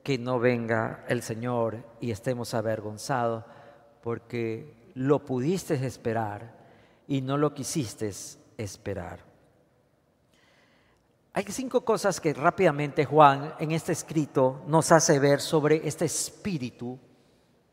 [0.08, 3.44] que no venga el Señor y estemos avergonzados,
[4.02, 6.56] porque lo pudiste esperar
[7.06, 8.10] y no lo quisiste
[8.56, 9.20] esperar.
[11.34, 16.98] Hay cinco cosas que rápidamente Juan en este escrito nos hace ver sobre este espíritu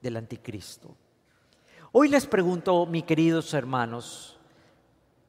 [0.01, 0.93] del anticristo.
[1.93, 4.37] Hoy les pregunto, mis queridos hermanos,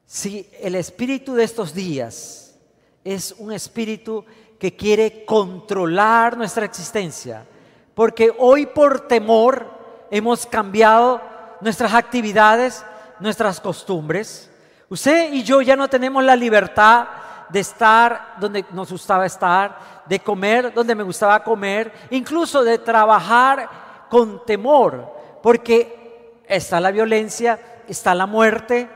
[0.05, 2.59] si el espíritu de estos días
[3.05, 4.25] es un espíritu
[4.59, 7.45] que quiere controlar nuestra existencia.
[7.93, 9.65] Porque hoy por temor
[10.11, 11.21] hemos cambiado
[11.61, 12.85] nuestras actividades,
[13.19, 14.49] nuestras costumbres.
[14.89, 17.07] Usted y yo ya no tenemos la libertad
[17.49, 23.69] de estar donde nos gustaba estar, de comer donde me gustaba comer, incluso de trabajar
[24.09, 28.89] con temor, porque está la violencia, está la muerte,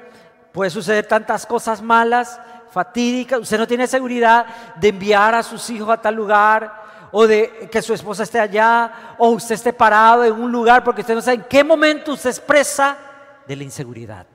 [0.51, 2.39] puede suceder tantas cosas malas,
[2.71, 6.81] fatídica, usted no tiene seguridad de enviar a sus hijos a tal lugar
[7.11, 11.01] o de que su esposa esté allá o usted esté parado en un lugar porque
[11.01, 12.97] usted no sabe en qué momento usted expresa
[13.45, 14.25] de la inseguridad.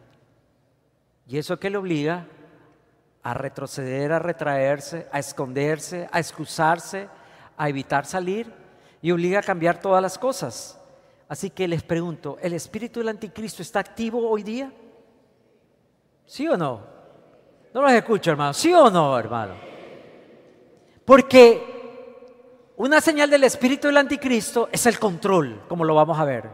[1.27, 2.27] ¿Y eso qué le obliga?
[3.22, 7.09] A retroceder, a retraerse, a esconderse, a excusarse,
[7.57, 8.53] a evitar salir
[9.03, 10.79] y obliga a cambiar todas las cosas.
[11.29, 14.70] Así que les pregunto, ¿el espíritu del anticristo está activo hoy día?
[16.25, 16.95] ¿Sí o no?
[17.76, 18.54] No los escucho, hermano.
[18.54, 19.52] ¿Sí o no, hermano?
[21.04, 26.48] Porque una señal del espíritu del anticristo es el control, como lo vamos a ver.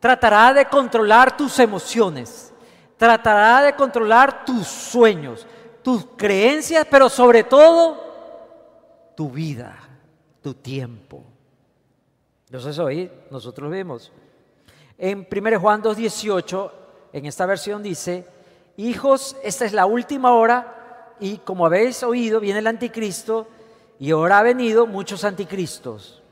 [0.00, 2.50] Tratará de controlar tus emociones,
[2.96, 5.46] tratará de controlar tus sueños,
[5.82, 9.76] tus creencias, pero sobre todo tu vida,
[10.40, 11.24] tu tiempo.
[12.46, 14.10] Entonces hoy nosotros vemos.
[14.96, 16.72] En 1 Juan 2.18,
[17.12, 18.37] en esta versión dice,
[18.78, 23.48] hijos, esta es la última hora y como habéis oído, viene el anticristo
[23.98, 26.22] y ahora ha venido muchos anticristos.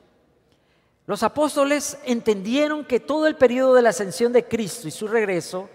[1.06, 5.68] Los apóstoles entendieron que todo el periodo de la ascensión de Cristo y su regreso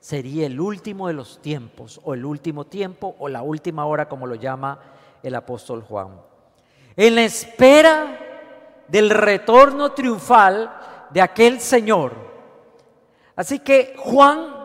[0.00, 4.26] sería el último de los tiempos, o el último tiempo, o la última hora, como
[4.26, 4.80] lo llama
[5.22, 6.20] el apóstol Juan.
[6.96, 8.18] En la espera
[8.88, 10.72] del retorno triunfal
[11.10, 12.12] de aquel Señor.
[13.36, 14.61] Así que Juan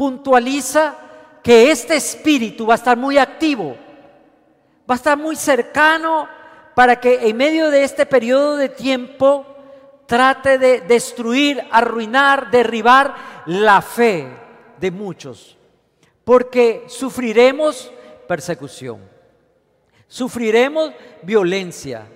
[0.00, 0.94] puntualiza
[1.42, 3.76] que este espíritu va a estar muy activo,
[4.90, 6.26] va a estar muy cercano
[6.74, 9.44] para que en medio de este periodo de tiempo
[10.06, 14.26] trate de destruir, arruinar, derribar la fe
[14.80, 15.58] de muchos,
[16.24, 17.92] porque sufriremos
[18.26, 19.00] persecución,
[20.08, 22.06] sufriremos violencia,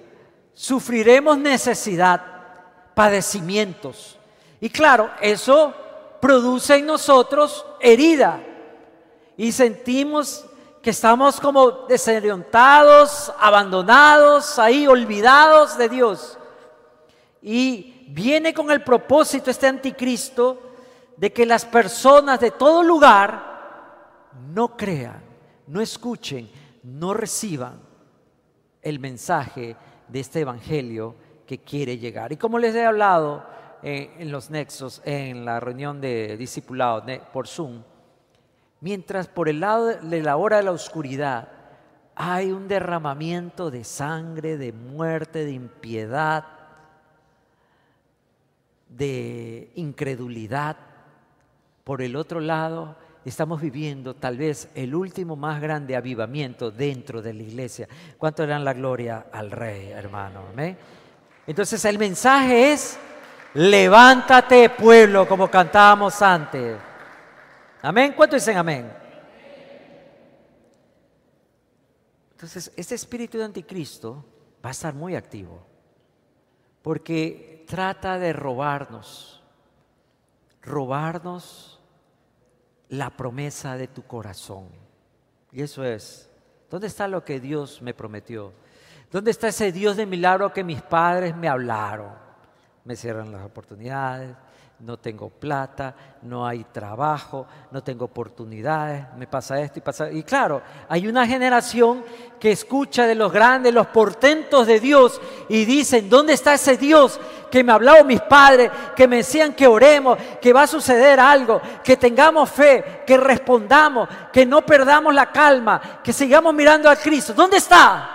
[0.55, 2.23] sufriremos necesidad,
[2.95, 4.19] padecimientos.
[4.59, 5.84] Y claro, eso
[6.25, 8.43] produce en nosotros herida
[9.37, 10.47] y sentimos
[10.81, 16.39] que estamos como desorientados, abandonados, ahí olvidados de Dios.
[17.43, 20.63] Y viene con el propósito este anticristo
[21.19, 25.23] de que las personas de todo lugar no crean,
[25.67, 26.51] no escuchen,
[26.85, 27.83] no reciban
[28.81, 29.77] el mensaje
[30.09, 32.33] de este evangelio que quiere llegar.
[32.33, 33.45] Y como les he hablado
[33.85, 37.83] en los nexos, en la reunión de discipulado por Zoom,
[38.81, 41.49] mientras por el lado de la hora de la oscuridad
[42.15, 46.45] hay un derramamiento de sangre, de muerte, de impiedad,
[48.89, 50.77] de incredulidad,
[51.83, 57.35] por el otro lado, estamos viviendo tal vez el último más grande avivamiento dentro de
[57.35, 57.89] la iglesia.
[58.17, 60.45] ¿Cuánto le dan la gloria al Rey, hermano?
[61.47, 62.99] Entonces el mensaje es,
[63.55, 66.77] levántate pueblo, como cantábamos antes.
[67.83, 68.13] Amén.
[68.17, 68.93] ¿Cuánto dicen amén?
[72.33, 74.25] Entonces, este espíritu de anticristo
[74.65, 75.65] va a estar muy activo,
[76.83, 79.43] porque trata de robarnos,
[80.61, 81.81] robarnos
[82.89, 84.69] la promesa de tu corazón.
[85.53, 86.29] Y eso es,
[86.69, 88.53] ¿dónde está lo que Dios me prometió?
[89.11, 92.24] ¿Dónde está ese Dios de milagro que mis padres me hablaron?
[92.85, 94.35] Me cierran las oportunidades,
[94.81, 100.11] no tengo plata, no hay trabajo, no tengo oportunidades, me pasa esto y pasa.
[100.11, 102.05] Y claro, hay una generación
[102.39, 107.19] que escucha de los grandes, los portentos de Dios y dicen, ¿dónde está ese Dios
[107.51, 111.63] que me hablaron mis padres, que me decían que oremos, que va a suceder algo,
[111.83, 117.33] que tengamos fe, que respondamos, que no perdamos la calma, que sigamos mirando a Cristo?
[117.33, 118.11] ¿Dónde está?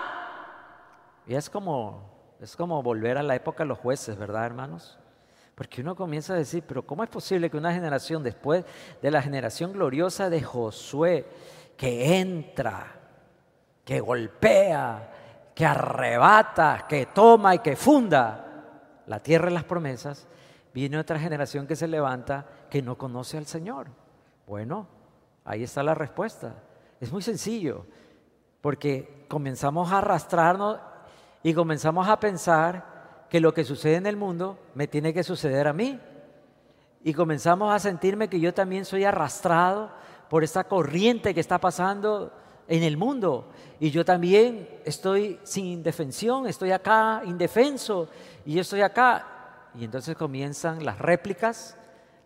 [1.26, 2.09] Y es como,
[2.40, 4.98] es como volver a la época de los jueces, ¿verdad, hermanos?
[5.56, 8.64] Porque uno comienza a decir, pero ¿cómo es posible que una generación después
[9.02, 11.26] de la generación gloriosa de Josué,
[11.76, 12.96] que entra,
[13.84, 15.12] que golpea,
[15.54, 20.28] que arrebata, que toma y que funda la tierra y las promesas,
[20.74, 23.88] viene otra generación que se levanta que no conoce al Señor?
[24.48, 24.88] Bueno,
[25.44, 26.56] ahí está la respuesta.
[27.02, 27.86] Es muy sencillo,
[28.62, 30.80] porque comenzamos a arrastrarnos
[31.44, 35.68] y comenzamos a pensar que lo que sucede en el mundo me tiene que suceder
[35.68, 36.00] a mí.
[37.04, 39.92] Y comenzamos a sentirme que yo también soy arrastrado
[40.30, 42.34] por esta corriente que está pasando
[42.68, 43.50] en el mundo.
[43.80, 48.10] Y yo también estoy sin defensión, estoy acá indefenso
[48.46, 49.70] y yo estoy acá.
[49.76, 51.78] Y entonces comienzan las réplicas,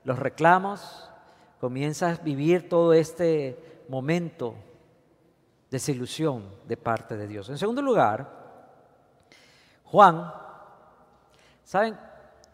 [0.03, 1.09] los reclamos,
[1.59, 4.55] comienzas a vivir todo este momento
[5.69, 7.49] de desilusión de parte de Dios.
[7.49, 8.42] En segundo lugar,
[9.93, 10.33] Juan
[11.63, 11.95] ¿Saben?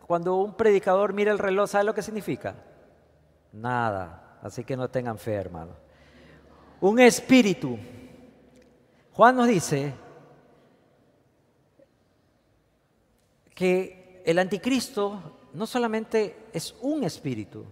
[0.06, 2.54] Cuando un predicador mira el reloj, ¿sabe lo que significa?
[3.54, 4.40] Nada.
[4.42, 5.72] Así que no tengan fe, hermano.
[6.82, 7.80] Un espíritu.
[9.14, 9.94] Juan nos dice
[13.56, 15.22] que el anticristo
[15.54, 17.64] no solamente es un espíritu,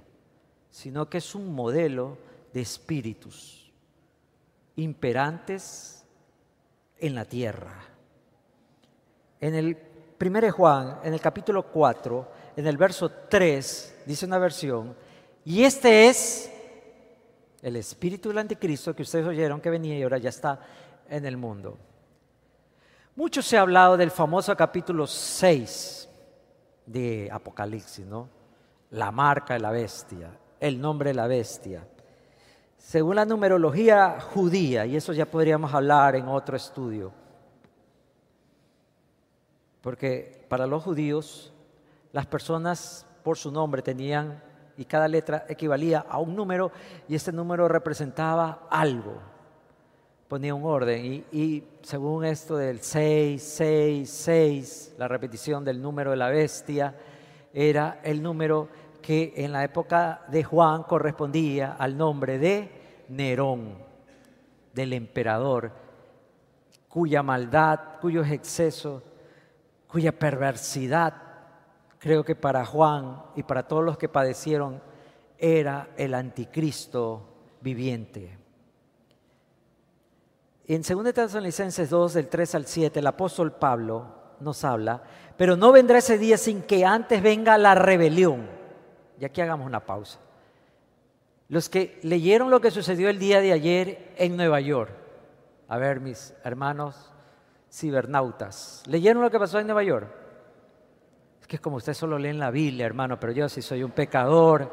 [0.71, 2.17] sino que es un modelo
[2.53, 3.69] de espíritus
[4.77, 6.06] imperantes
[6.99, 7.96] en la tierra.
[9.39, 9.78] En el
[10.19, 14.95] 1 Juan, en el capítulo 4, en el verso 3, dice una versión,
[15.45, 16.52] y este es
[17.62, 20.60] el espíritu del anticristo que ustedes oyeron que venía y ahora ya está
[21.08, 21.78] en el mundo.
[23.15, 26.10] Mucho se ha hablado del famoso capítulo 6
[26.86, 28.30] de Apocalipsis, ¿no?
[28.91, 31.86] La marca de la bestia, el nombre de la bestia.
[32.78, 37.12] Según la numerología judía, y eso ya podríamos hablar en otro estudio,
[39.88, 41.54] porque para los judíos
[42.12, 44.43] las personas por su nombre tenían,
[44.76, 46.73] y cada letra equivalía a un número,
[47.08, 49.13] y este número representaba algo.
[50.28, 56.17] Ponía un orden y, según esto del 6, 6, 6, la repetición del número de
[56.17, 56.93] la bestia,
[57.54, 58.67] era el número
[59.02, 63.78] que en la época de Juan correspondía al nombre de Nerón,
[64.73, 65.71] del emperador,
[66.89, 69.02] cuya maldad, cuyos excesos,
[69.88, 71.13] cuya perversidad,
[72.00, 74.82] creo que para Juan y para todos los que padecieron,
[75.38, 77.23] era el anticristo
[77.62, 78.38] viviente.
[80.67, 84.06] En 2 Tesalonicenses 2, del 3 al 7, el apóstol Pablo
[84.41, 85.02] nos habla,
[85.38, 88.50] pero no vendrá ese día sin que antes venga la rebelión.
[89.19, 90.19] Y aquí hagamos una pausa.
[91.47, 94.91] Los que leyeron lo que sucedió el día de ayer en Nueva York,
[95.69, 97.13] a ver mis hermanos
[97.69, 100.08] cibernautas, ¿leyeron lo que pasó en Nueva York?
[101.41, 103.91] Es que es como ustedes solo leen la Biblia, hermano, pero yo sí soy un
[103.91, 104.71] pecador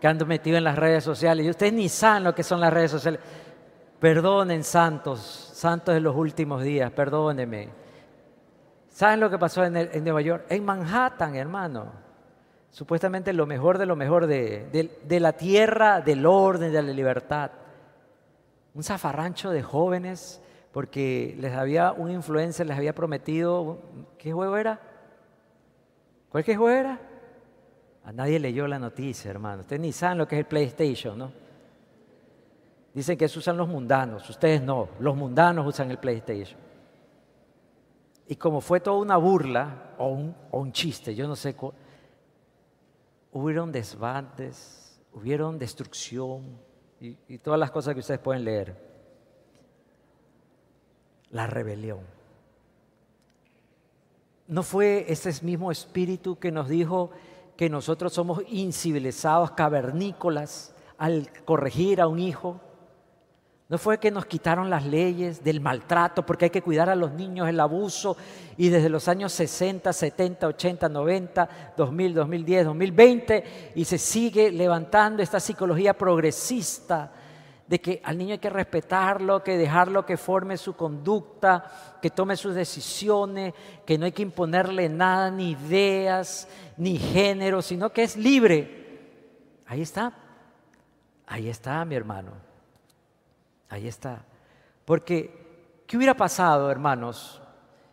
[0.00, 2.72] que ando metido en las redes sociales y ustedes ni saben lo que son las
[2.72, 3.20] redes sociales.
[3.98, 5.20] Perdonen, santos,
[5.54, 7.70] santos de los últimos días, perdónenme.
[8.90, 10.44] ¿Saben lo que pasó en, Nueva York?
[10.50, 11.92] En Manhattan, hermano.
[12.70, 17.50] Supuestamente lo mejor de lo mejor de, de la tierra, del orden, de la libertad.
[18.74, 20.40] Un zafarrancho de jóvenes,
[20.74, 23.78] porque les había un influencer, les había prometido.
[24.18, 24.80] ¿Qué juego era?
[26.28, 27.00] ¿Cuál qué juego era?
[28.02, 29.62] A nadie leyó la noticia, hermano.
[29.62, 31.30] Ustedes ni saben lo que es el PlayStation, ¿no?
[32.92, 36.58] Dicen que eso usan los mundanos, ustedes no, los mundanos usan el PlayStation.
[38.26, 40.08] Y como fue toda una burla o
[40.50, 41.54] un, chiste, yo no sé,
[43.30, 46.58] hubieron desbandes, hubieron destrucción
[47.00, 48.93] y, y todas las cosas que ustedes pueden leer.
[51.34, 51.98] La rebelión.
[54.46, 57.10] ¿No fue ese mismo espíritu que nos dijo
[57.56, 62.60] que nosotros somos incivilizados, cavernícolas, al corregir a un hijo?
[63.68, 67.10] No fue que nos quitaron las leyes del maltrato, porque hay que cuidar a los
[67.14, 68.16] niños, el abuso,
[68.56, 75.20] y desde los años 60, 70, 80, 90, 2000, 2010, 2020, y se sigue levantando
[75.20, 77.10] esta psicología progresista
[77.66, 82.36] de que al niño hay que respetarlo, que dejarlo que forme su conducta, que tome
[82.36, 83.54] sus decisiones,
[83.86, 86.46] que no hay que imponerle nada, ni ideas,
[86.76, 88.84] ni género, sino que es libre.
[89.66, 90.12] Ahí está,
[91.26, 92.32] ahí está mi hermano.
[93.70, 94.24] Ahí está.
[94.84, 97.40] Porque, ¿qué hubiera pasado, hermanos,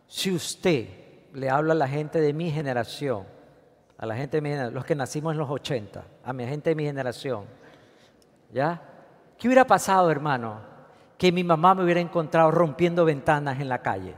[0.06, 0.86] si usted
[1.32, 3.24] le habla a la gente de mi generación,
[3.96, 6.70] a la gente de mi generación, los que nacimos en los 80, a mi gente
[6.70, 7.46] de mi generación,
[8.52, 8.91] ¿ya?
[9.42, 10.60] ¿Qué hubiera pasado, hermano,
[11.18, 14.14] que mi mamá me hubiera encontrado rompiendo ventanas en la calle?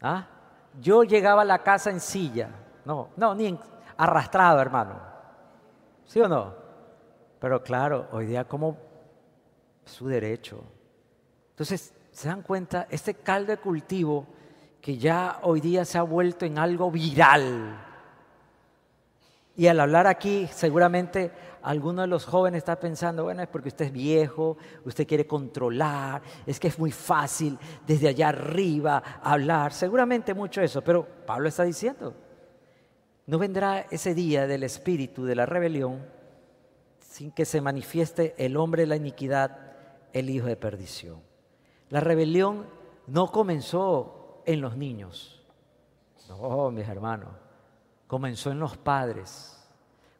[0.00, 0.28] ¿Ah?
[0.80, 2.48] Yo llegaba a la casa en silla,
[2.86, 3.54] no, no, ni
[3.98, 4.98] arrastrado, hermano.
[6.06, 6.54] ¿Sí o no?
[7.38, 8.78] Pero claro, hoy día como
[9.84, 10.64] su derecho.
[11.50, 12.86] Entonces, ¿se dan cuenta?
[12.88, 14.26] Este caldo de cultivo
[14.80, 17.78] que ya hoy día se ha vuelto en algo viral.
[19.54, 21.30] Y al hablar aquí, seguramente
[21.62, 26.22] alguno de los jóvenes está pensando, bueno, es porque usted es viejo, usted quiere controlar,
[26.46, 31.64] es que es muy fácil desde allá arriba hablar, seguramente mucho eso, pero Pablo está
[31.64, 32.14] diciendo,
[33.26, 36.04] no vendrá ese día del espíritu de la rebelión
[36.98, 39.74] sin que se manifieste el hombre de la iniquidad,
[40.12, 41.20] el hijo de perdición.
[41.90, 42.66] La rebelión
[43.06, 45.44] no comenzó en los niños,
[46.28, 47.28] no, mis hermanos,
[48.06, 49.61] comenzó en los padres,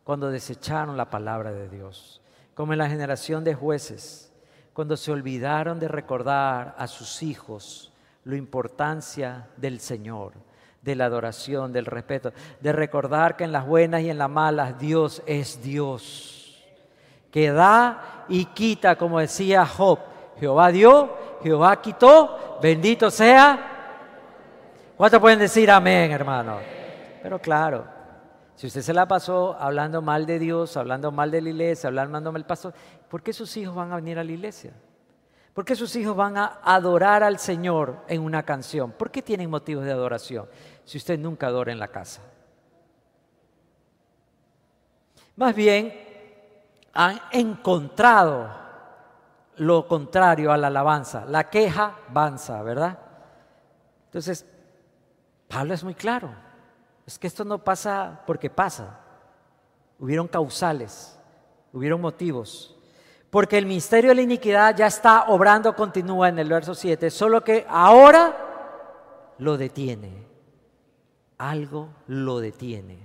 [0.04, 2.20] cuando desecharon la palabra de Dios,
[2.54, 4.32] como en la generación de jueces,
[4.72, 7.92] cuando se olvidaron de recordar a sus hijos
[8.24, 10.32] la importancia del Señor,
[10.80, 14.78] de la adoración, del respeto, de recordar que en las buenas y en las malas
[14.78, 16.42] Dios es Dios
[17.32, 19.98] que da y quita, como decía Job.
[20.38, 23.70] Jehová dio, Jehová quitó, bendito sea.
[24.96, 26.58] ¿Cuántos pueden decir amén, hermano?
[27.22, 27.84] Pero claro,
[28.54, 32.32] si usted se la pasó hablando mal de Dios, hablando mal de la iglesia, hablando
[32.32, 32.74] mal del pastor,
[33.08, 34.72] ¿por qué sus hijos van a venir a la iglesia?
[35.54, 38.92] ¿Por qué sus hijos van a adorar al Señor en una canción?
[38.92, 40.48] ¿Por qué tienen motivos de adoración
[40.84, 42.22] si usted nunca adora en la casa?
[45.36, 45.92] Más bien,
[46.94, 48.50] han encontrado
[49.56, 51.24] lo contrario a la alabanza.
[51.26, 52.98] La queja avanza, ¿verdad?
[54.06, 54.46] Entonces,
[55.48, 56.34] Pablo es muy claro.
[57.06, 59.00] Es que esto no pasa porque pasa.
[59.98, 61.18] Hubieron causales,
[61.72, 62.76] hubieron motivos.
[63.30, 67.42] Porque el misterio de la iniquidad ya está obrando, continúa en el verso 7, solo
[67.42, 70.26] que ahora lo detiene.
[71.38, 72.98] Algo lo detiene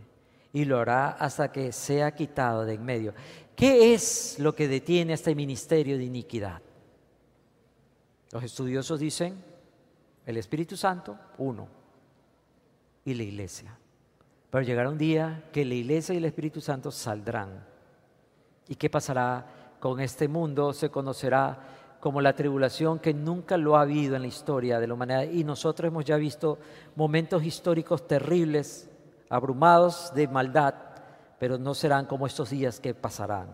[0.53, 3.13] y lo hará hasta que sea quitado de en medio.
[3.55, 6.61] ¿Qué es lo que detiene este ministerio de iniquidad?
[8.31, 9.43] Los estudiosos dicen
[10.25, 11.67] el Espíritu Santo, uno,
[13.05, 13.77] y la iglesia.
[14.49, 17.65] Pero llegará un día que la iglesia y el Espíritu Santo saldrán.
[18.67, 19.45] ¿Y qué pasará
[19.79, 21.59] con este mundo se conocerá
[21.99, 25.23] como la tribulación que nunca lo ha habido en la historia de la humanidad.
[25.23, 26.57] Y nosotros hemos ya visto
[26.95, 28.89] momentos históricos terribles,
[29.29, 30.75] abrumados de maldad,
[31.39, 33.47] pero no serán como estos días que pasarán.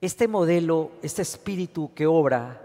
[0.00, 2.62] Este modelo, este espíritu que obra,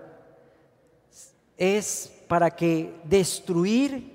[1.57, 4.11] es para que destruir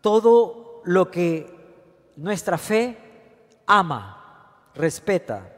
[0.00, 2.96] todo lo que nuestra fe
[3.66, 5.54] ama, respeta,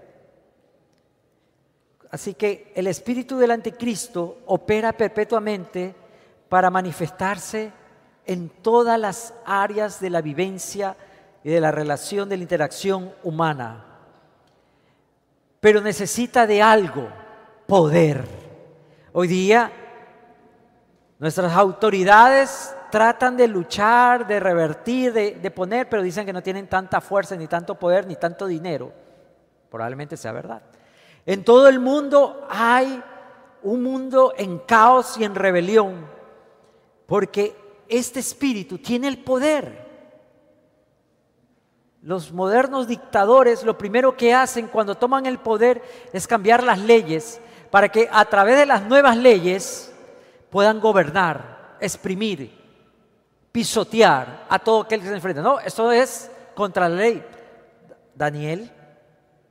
[2.11, 5.95] Así que el espíritu del anticristo opera perpetuamente
[6.49, 7.73] para manifestarse
[8.25, 10.97] en todas las áreas de la vivencia
[11.43, 13.85] y de la relación, de la interacción humana.
[15.61, 17.09] Pero necesita de algo,
[17.67, 18.25] poder.
[19.13, 19.73] Hoy día
[21.19, 27.01] nuestras autoridades tratan de luchar, de revertir, de, poner, pero dicen que no tienen tanta
[27.01, 28.93] fuerza, ni tanto poder, ni tanto dinero.
[29.71, 30.63] Probablemente sea verdad.
[31.25, 33.03] En todo el mundo hay
[33.63, 36.07] un mundo en caos y en rebelión,
[37.07, 37.57] porque
[37.89, 39.87] este espíritu tiene el poder.
[42.03, 45.83] Los modernos dictadores lo primero que hacen cuando toman el poder
[46.13, 49.93] es cambiar las leyes para que a través de las nuevas leyes
[50.51, 52.66] puedan gobernar, exprimir,
[53.57, 55.41] pisotear a todo aquel que se enfrenta.
[55.41, 57.25] No, esto es contra la ley.
[58.15, 58.71] Daniel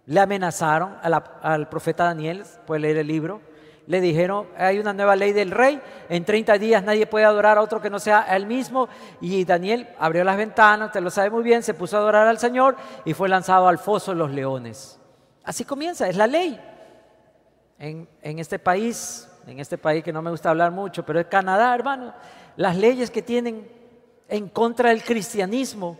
[0.05, 3.41] le amenazaron al profeta Daniel, puede leer el libro.
[3.87, 7.63] Le dijeron, hay una nueva ley del rey, en 30 días nadie puede adorar a
[7.63, 8.89] otro que no sea él mismo.
[9.21, 12.37] Y Daniel abrió las ventanas, usted lo sabe muy bien, se puso a adorar al
[12.37, 12.75] Señor
[13.05, 14.99] y fue lanzado al foso de los leones.
[15.43, 16.61] Así comienza, es la ley.
[17.79, 21.25] En, en este país, en este país que no me gusta hablar mucho, pero es
[21.25, 22.13] Canadá, hermano,
[22.55, 23.74] las leyes que tienen
[24.27, 25.97] en contra del cristianismo,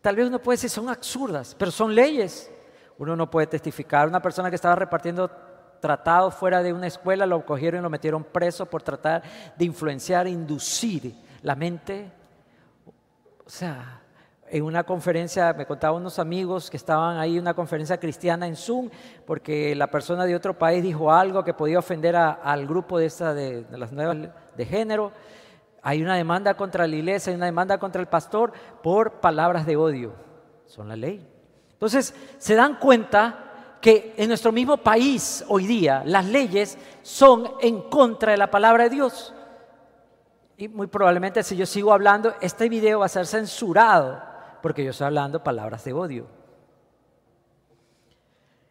[0.00, 2.50] tal vez uno puede decir son absurdas, pero son leyes.
[2.98, 4.06] Uno no puede testificar.
[4.06, 5.30] Una persona que estaba repartiendo
[5.80, 9.22] tratados fuera de una escuela lo cogieron y lo metieron preso por tratar
[9.56, 12.12] de influenciar, inducir la mente.
[13.44, 14.00] O sea,
[14.48, 18.90] en una conferencia, me contaban unos amigos que estaban ahí, una conferencia cristiana en Zoom,
[19.26, 23.34] porque la persona de otro país dijo algo que podía ofender al grupo de, esta,
[23.34, 24.16] de las nuevas
[24.56, 25.12] de género.
[25.82, 28.52] Hay una demanda contra la iglesia, hay una demanda contra el pastor
[28.82, 30.14] por palabras de odio.
[30.66, 31.26] Son la ley.
[31.72, 37.82] Entonces, se dan cuenta que en nuestro mismo país hoy día las leyes son en
[37.90, 39.34] contra de la palabra de Dios.
[40.56, 44.22] Y muy probablemente si yo sigo hablando, este video va a ser censurado
[44.62, 46.26] porque yo estoy hablando palabras de odio.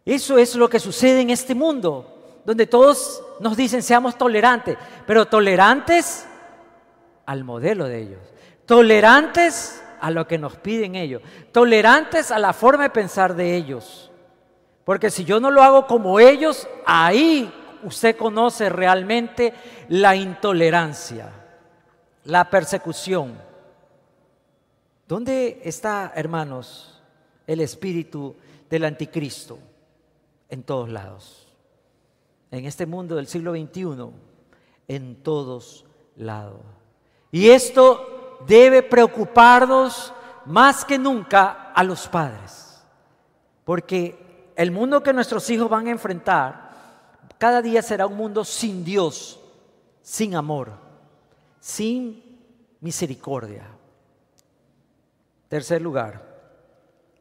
[0.06, 5.28] Eso es lo que sucede en este mundo, donde todos nos dicen seamos tolerantes, pero
[5.28, 6.26] tolerantes
[7.26, 8.22] al modelo de ellos,
[8.66, 14.12] tolerantes a lo que nos piden ellos, tolerantes a la forma de pensar de ellos.
[14.84, 17.54] Porque si yo no lo hago como ellos, ahí
[17.84, 19.54] usted conoce realmente
[19.90, 21.30] la intolerancia,
[22.26, 23.38] la persecución.
[25.08, 27.02] ¿Dónde está, hermanos,
[27.46, 28.36] el espíritu
[28.70, 29.60] del anticristo?
[30.50, 31.48] En todos lados.
[32.50, 34.10] En este mundo del siglo XXI,
[34.88, 36.81] en todos lados.
[37.32, 40.14] Y esto debe preocuparnos
[40.46, 42.84] más que nunca a los padres.
[43.64, 46.72] Porque el mundo que nuestros hijos van a enfrentar
[47.42, 49.40] cada día será un mundo sin Dios,
[50.04, 50.74] sin amor,
[51.60, 52.24] sin
[52.82, 53.68] misericordia.
[55.48, 56.24] Tercer lugar,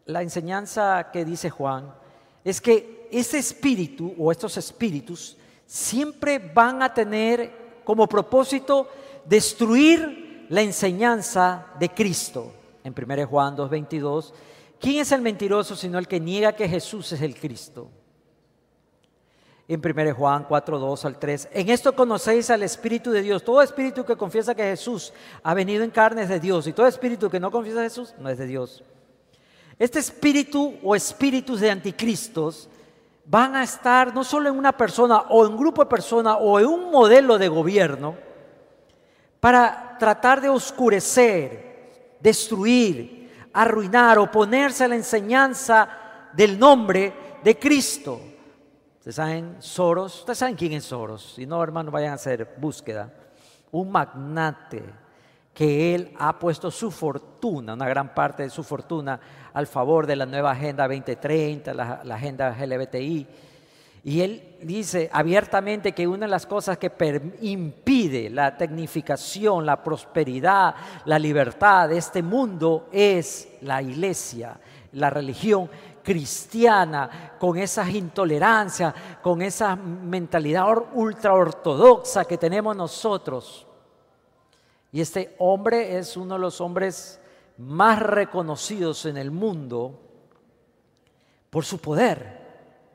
[0.04, 1.94] la enseñanza que dice Juan
[2.44, 8.88] es que ese espíritu o estos espíritus siempre van a tener como propósito
[9.26, 12.52] destruir la enseñanza de Cristo.
[12.84, 14.32] En 1 Juan 2.22,
[14.80, 17.88] ¿quién es el mentiroso sino el que niega que Jesús es el Cristo?
[19.74, 21.48] en 1 Juan 4, 2 al 3.
[21.52, 23.44] En esto conocéis al Espíritu de Dios.
[23.44, 25.12] Todo espíritu que confiesa que Jesús
[25.44, 26.66] ha venido en carne es de Dios.
[26.66, 28.82] Y todo espíritu que no confiesa a Jesús no es de Dios.
[29.78, 32.68] Este espíritu o espíritus de anticristos
[33.24, 36.58] van a estar no solo en una persona o en un grupo de personas o
[36.58, 38.16] en un modelo de gobierno
[39.40, 45.88] para tratar de oscurecer, destruir, arruinar, oponerse a la enseñanza
[46.32, 47.12] del nombre
[47.42, 48.20] de Cristo.
[48.98, 51.32] Ustedes saben Soros, ustedes saben quién es Soros.
[51.34, 53.12] Si no, hermanos, vayan a hacer búsqueda.
[53.72, 54.82] Un magnate
[55.54, 59.18] que él ha puesto su fortuna, una gran parte de su fortuna,
[59.52, 63.26] al favor de la nueva Agenda 2030, la, la Agenda LGBTI.
[64.02, 66.90] Y él dice abiertamente que una de las cosas que
[67.42, 70.74] impide la tecnificación, la prosperidad,
[71.04, 74.58] la libertad de este mundo es la iglesia,
[74.92, 75.68] la religión
[76.02, 83.66] cristiana, con esas intolerancias, con esa mentalidad ultra ortodoxa que tenemos nosotros.
[84.92, 87.20] Y este hombre es uno de los hombres
[87.58, 90.00] más reconocidos en el mundo
[91.50, 92.39] por su poder,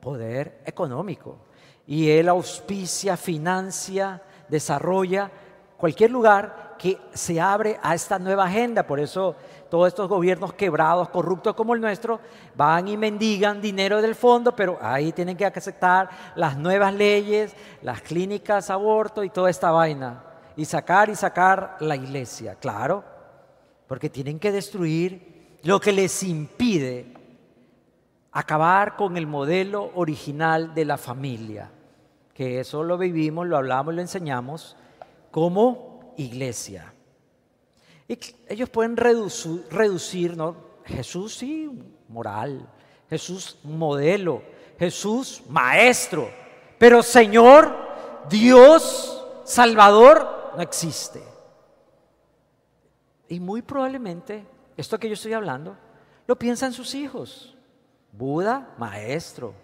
[0.06, 1.36] poder económico.
[1.84, 5.28] Y él auspicia, financia, desarrolla
[5.76, 8.86] cualquier lugar que se abre a esta nueva agenda.
[8.86, 9.34] Por eso
[9.68, 12.20] todos estos gobiernos quebrados, corruptos como el nuestro,
[12.54, 18.00] van y mendigan dinero del fondo, pero ahí tienen que aceptar las nuevas leyes, las
[18.00, 20.22] clínicas, aborto y toda esta vaina.
[20.56, 23.02] Y sacar y sacar la iglesia, claro,
[23.88, 27.15] porque tienen que destruir lo que les impide
[28.36, 31.70] acabar con el modelo original de la familia,
[32.34, 34.76] que eso lo vivimos, lo hablamos, lo enseñamos
[35.30, 36.92] como iglesia.
[38.06, 40.54] Y ellos pueden reducir, ¿no?
[40.84, 41.70] Jesús sí,
[42.08, 42.68] moral,
[43.08, 44.42] Jesús modelo,
[44.78, 46.28] Jesús maestro,
[46.76, 47.74] pero Señor,
[48.28, 51.22] Dios, Salvador, no existe.
[53.30, 55.74] Y muy probablemente esto que yo estoy hablando
[56.26, 57.55] lo piensan sus hijos.
[58.16, 59.54] Buda, maestro.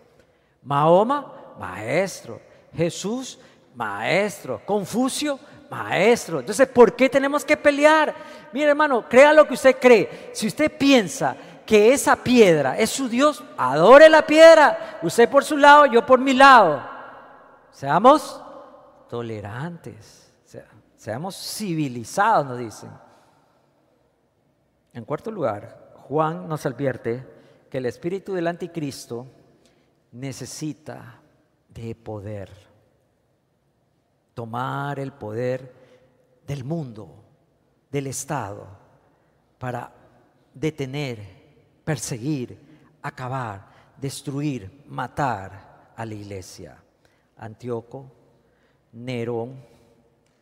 [0.62, 2.40] Mahoma, maestro.
[2.74, 3.38] Jesús,
[3.74, 4.60] maestro.
[4.64, 5.38] Confucio,
[5.70, 6.40] maestro.
[6.40, 8.14] Entonces, ¿por qué tenemos que pelear?
[8.52, 10.30] Mire, hermano, crea lo que usted cree.
[10.32, 11.34] Si usted piensa
[11.64, 14.98] que esa piedra es su Dios, adore la piedra.
[15.02, 16.82] Usted por su lado, yo por mi lado.
[17.70, 18.40] Seamos
[19.08, 20.20] tolerantes.
[20.96, 22.90] Seamos civilizados, nos dicen.
[24.92, 27.26] En cuarto lugar, Juan nos advierte
[27.72, 29.26] que el espíritu del anticristo
[30.10, 31.18] necesita
[31.70, 32.50] de poder
[34.34, 35.72] tomar el poder
[36.46, 37.24] del mundo,
[37.90, 38.66] del Estado,
[39.58, 39.90] para
[40.52, 41.18] detener,
[41.82, 42.58] perseguir,
[43.00, 46.76] acabar, destruir, matar a la iglesia.
[47.38, 48.12] Antíoco,
[48.92, 49.56] Nerón,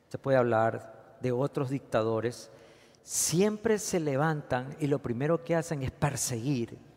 [0.09, 2.51] se puede hablar de otros dictadores,
[3.05, 6.90] siempre se levantan y lo primero que hacen es perseguir,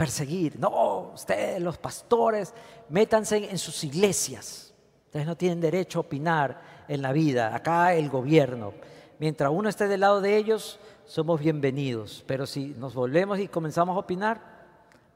[0.00, 0.58] perseguir.
[0.58, 2.54] No, ustedes, los pastores,
[2.88, 4.72] métanse en sus iglesias
[5.04, 7.54] Ustedes no tienen derecho a opinar en la vida.
[7.54, 8.72] Acá el gobierno.
[9.18, 12.24] Mientras uno esté del lado de ellos, somos bienvenidos.
[12.28, 14.40] Pero si nos volvemos y comenzamos a opinar,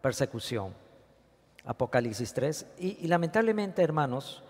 [0.03, 0.74] persecución.
[1.64, 2.66] Apocalipsis 3.
[2.80, 4.43] Y, lamentablemente, hermanos,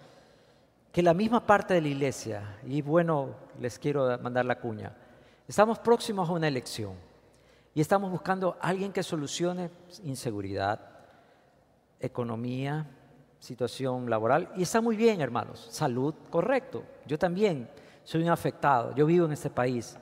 [0.90, 4.96] que la misma parte de la iglesia, y bueno, les quiero mandar la cuña,
[5.46, 6.94] estamos próximos a una elección
[7.74, 9.68] y estamos buscando a alguien que solucione
[10.04, 10.80] inseguridad,
[11.98, 12.86] economía,
[13.40, 14.50] situación laboral.
[14.56, 15.66] Y está muy bien, hermanos.
[15.70, 16.84] Salud, correcto.
[17.04, 17.68] Yo también
[18.04, 18.94] soy un afectado.
[18.94, 19.96] Yo vivo en este país.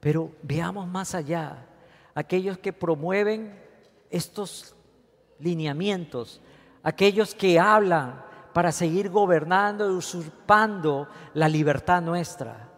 [0.00, 1.64] Pero veamos más allá.
[2.16, 3.58] Aquellos que promueven
[4.10, 4.74] estos
[5.38, 6.40] lineamientos,
[6.82, 12.68] aquellos que hablan para seguir gobernando y usurpando la libertad nuestra,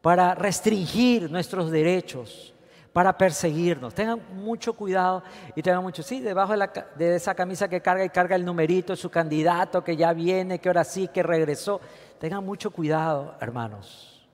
[0.00, 2.54] para restringir nuestros derechos,
[2.92, 3.94] para perseguirnos.
[3.94, 5.22] Tengan mucho cuidado
[5.54, 6.54] y tengan mucho, sí, debajo
[6.96, 10.68] de, esa camisa que carga y carga el numerito, su candidato que ya viene, que
[10.68, 11.80] ahora sí, que regresó.
[12.18, 14.28] Tengan mucho cuidado, hermanos.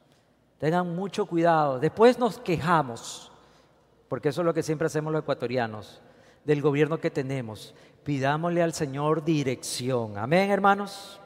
[0.58, 1.78] Tengan mucho cuidado.
[1.78, 3.30] Después nos quejamos,
[4.08, 6.00] porque eso es lo que siempre hacemos los ecuatorianos,
[6.44, 7.74] del gobierno que tenemos.
[8.04, 10.16] Pidámosle al Señor dirección.
[10.16, 11.20] Amén, hermanos.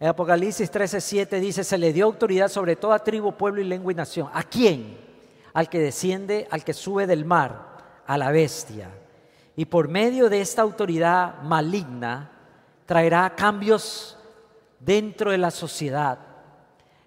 [0.00, 3.96] En Apocalipsis 13:7 dice, se le dio autoridad sobre toda tribu, pueblo y lengua y
[3.96, 4.28] nación.
[4.32, 5.07] ¿A quién?
[5.58, 8.90] Al que desciende, al que sube del mar, a la bestia.
[9.56, 12.30] Y por medio de esta autoridad maligna
[12.86, 14.16] traerá cambios
[14.78, 16.16] dentro de la sociedad.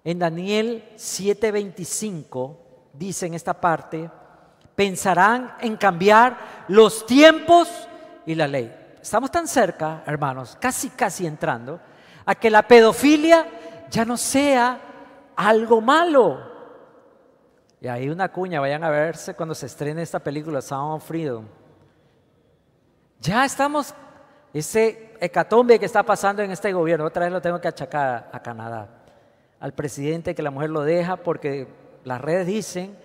[0.04, 2.58] En Daniel 7:25
[2.92, 4.10] dice en esta parte,
[4.74, 7.70] pensarán en cambiar los tiempos
[8.26, 8.70] y la ley.
[9.00, 11.80] estamos tan cerca, hermanos, casi, casi entrando,
[12.26, 13.46] a que la pedofilia
[13.90, 14.78] ya no sea
[15.36, 16.51] algo malo.
[17.82, 21.44] Y ahí una cuña, vayan a verse cuando se estrene esta película, Sound of Freedom.
[23.18, 23.92] Ya estamos,
[24.54, 28.40] ese hecatombe que está pasando en este gobierno, otra vez lo tengo que achacar a
[28.40, 29.02] Canadá,
[29.58, 31.66] al presidente que la mujer lo deja porque
[32.04, 32.96] las redes dicen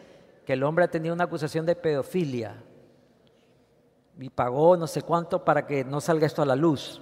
[0.46, 2.58] que el hombre ha tenido una acusación de pedofilia
[4.20, 7.02] y pagó no sé cuánto para que no salga esto a la luz.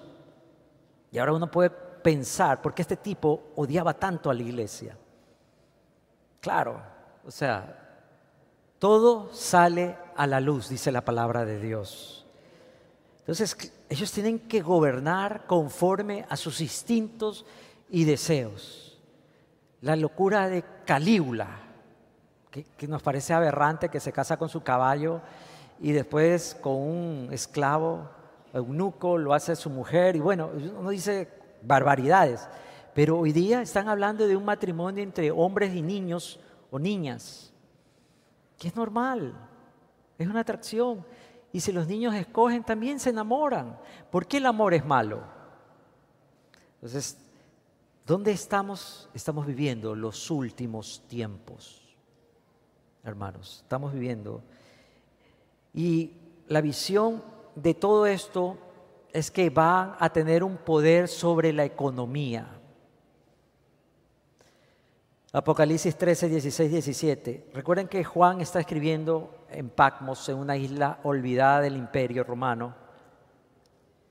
[1.11, 4.97] Y ahora uno puede pensar, ¿por qué este tipo odiaba tanto a la iglesia?
[6.39, 6.94] Claro,
[7.25, 7.85] o sea,
[8.79, 12.25] todo sale a la luz, dice la palabra de Dios.
[13.19, 17.45] Entonces, ellos tienen que gobernar conforme a sus instintos
[17.89, 18.99] y deseos.
[19.81, 21.47] La locura de Calígula,
[22.51, 25.21] que, nos parece aberrante, que se casa con su caballo
[25.79, 28.09] y después con un esclavo,
[28.53, 31.27] eunuco, lo hace su mujer, y bueno, uno dice
[31.61, 32.47] barbaridades.
[32.93, 36.39] Pero hoy día están hablando de un matrimonio entre hombres y niños
[36.79, 37.53] niñas,
[38.57, 39.33] que es normal,
[40.17, 41.05] es una atracción.
[41.51, 43.79] Y si los niños escogen, también se enamoran.
[44.11, 45.23] ¿Por qué el amor es malo?
[46.75, 47.17] Entonces,
[48.05, 49.09] ¿dónde estamos?
[49.13, 51.81] Estamos viviendo los últimos tiempos,
[53.03, 53.61] hermanos.
[53.63, 54.43] Estamos viviendo.
[55.73, 56.11] Y
[56.47, 57.23] la visión
[57.55, 58.57] de todo esto
[59.13, 62.59] es que van a tener un poder sobre la economía.
[65.35, 67.47] Apocalipsis 13, 16, 17.
[67.53, 72.73] Recuerden que Juan está escribiendo en Patmos, en una isla olvidada del imperio romano,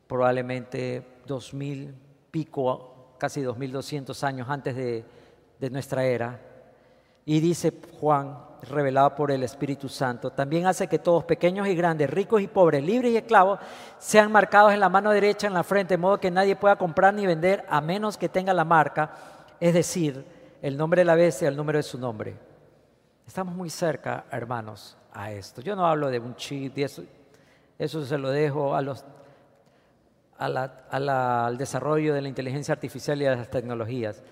[0.06, 1.94] probablemente dos mil
[2.30, 5.02] pico, casi dos mil doscientos años antes de,
[5.58, 6.38] de nuestra era.
[7.24, 12.10] Y dice Juan, revelado por el Espíritu Santo, también hace que todos, pequeños y grandes,
[12.10, 13.60] ricos y pobres, libres y esclavos,
[13.98, 17.14] sean marcados en la mano derecha, en la frente, de modo que nadie pueda comprar
[17.14, 19.10] ni vender a menos que tenga la marca,
[19.58, 20.33] es decir,
[20.64, 22.34] el nombre de la bestia, el número de su nombre.
[23.26, 25.60] Estamos muy cerca, hermanos, a esto.
[25.60, 27.04] Yo no hablo de un chip, eso,
[27.78, 28.88] eso se lo dejo al
[31.58, 34.22] desarrollo de la inteligencia artificial y de las tecnologías.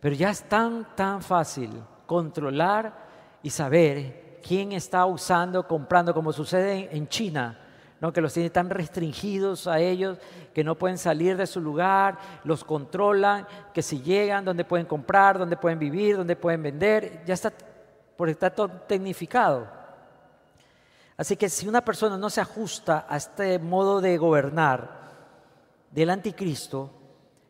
[0.00, 1.70] Pero ya es tan, tan fácil
[2.06, 2.94] controlar
[3.42, 7.65] y saber quién está usando, comprando, como sucede en China
[8.00, 8.12] ¿no?
[8.12, 10.18] que los tiene tan restringidos a ellos
[10.52, 15.38] que no pueden salir de su lugar, los controlan, que si llegan, dónde pueden comprar,
[15.38, 17.52] dónde pueden vivir, dónde pueden vender, ya está,
[18.16, 19.68] porque está todo tecnificado.
[21.16, 25.06] Así que si una persona no se ajusta a este modo de gobernar
[25.90, 26.90] del anticristo,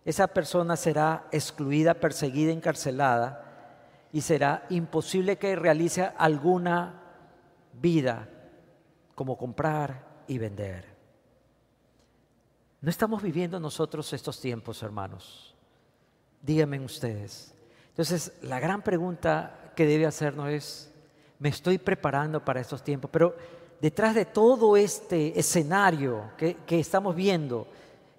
[0.05, 3.43] esa persona será excluida, perseguida, encarcelada
[4.13, 7.03] y será imposible que realice alguna
[7.73, 8.29] vida
[9.17, 10.97] como comprar, y vender.
[12.81, 15.55] No estamos viviendo nosotros estos tiempos, hermanos.
[16.43, 17.53] Díganme ustedes.
[17.89, 20.93] Entonces, la gran pregunta que debe hacernos es,
[21.39, 23.35] me estoy preparando para estos tiempos, pero
[23.81, 27.67] detrás de todo este escenario que, estamos viendo,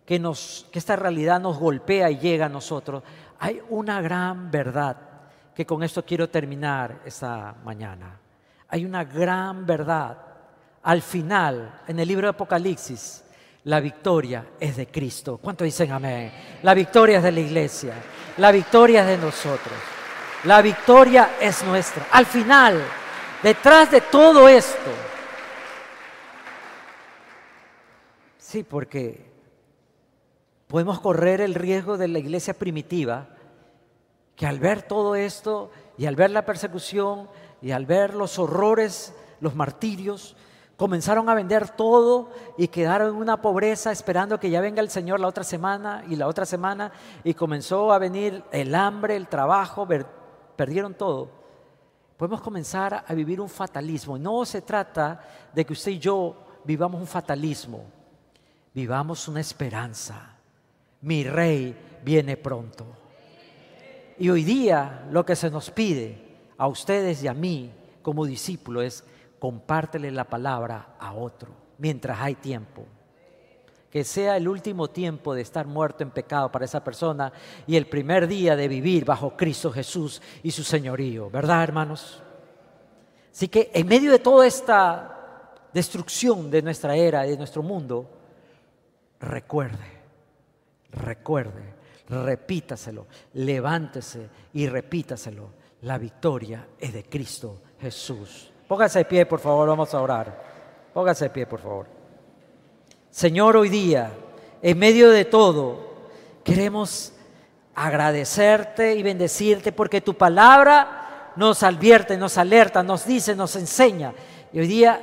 [0.05, 3.03] que, nos, que esta realidad nos golpea y llega a nosotros,
[3.39, 4.97] hay una gran verdad
[5.55, 8.19] que con esto quiero terminar esta mañana.
[8.67, 10.26] Hay una gran verdad
[10.87, 13.21] al final, en el libro de Apocalipsis,
[13.65, 15.37] la victoria es de Cristo.
[15.37, 16.31] ¿Cuánto dicen amén?
[16.63, 17.93] La victoria es de la iglesia.
[18.37, 19.75] La victoria es de nosotros.
[20.45, 22.07] La victoria es nuestra.
[22.09, 22.81] Al final,
[23.43, 24.91] detrás de todo esto,
[28.37, 29.29] sí, porque
[30.67, 33.27] podemos correr el riesgo de la iglesia primitiva,
[34.37, 37.27] que al ver todo esto y al ver la persecución
[37.61, 40.37] y al ver los horrores, los martirios,
[40.77, 45.19] Comenzaron a vender todo y quedaron en una pobreza esperando que ya venga el Señor
[45.19, 46.91] la otra semana y la otra semana
[47.23, 49.87] y comenzó a venir el hambre, el trabajo,
[50.55, 51.29] perdieron todo.
[52.15, 54.19] Podemos comenzar a vivir un fatalismo.
[54.19, 55.19] No se trata
[55.51, 57.83] de que usted y yo vivamos un fatalismo,
[58.71, 60.35] vivamos una esperanza.
[61.01, 62.85] Mi rey viene pronto.
[64.19, 67.71] Y hoy día lo que se nos pide a ustedes y a mí
[68.03, 69.03] como discípulos es
[69.39, 72.85] compártele la palabra a otro mientras hay tiempo.
[73.89, 77.31] Que sea el último tiempo de estar muerto en pecado para esa persona
[77.65, 82.21] y el primer día de vivir bajo Cristo Jesús y su señorío, ¿verdad, hermanos?
[83.31, 88.09] Así que en medio de toda esta destrucción de nuestra era y de nuestro mundo,
[89.19, 90.01] recuerde,
[90.91, 91.75] recuerde,
[92.09, 95.51] repítaselo, levántese y repítaselo.
[95.81, 98.51] La victoria es de Cristo Jesús.
[98.67, 100.43] Póngase de pie, por favor, vamos a orar.
[100.93, 101.85] Póngase de pie, por favor.
[103.09, 104.11] Señor, hoy día,
[104.61, 105.95] en medio de todo,
[106.43, 107.13] queremos
[107.73, 114.13] agradecerte y bendecirte porque tu palabra nos advierte, nos alerta, nos dice, nos enseña.
[114.51, 114.99] Y hoy día,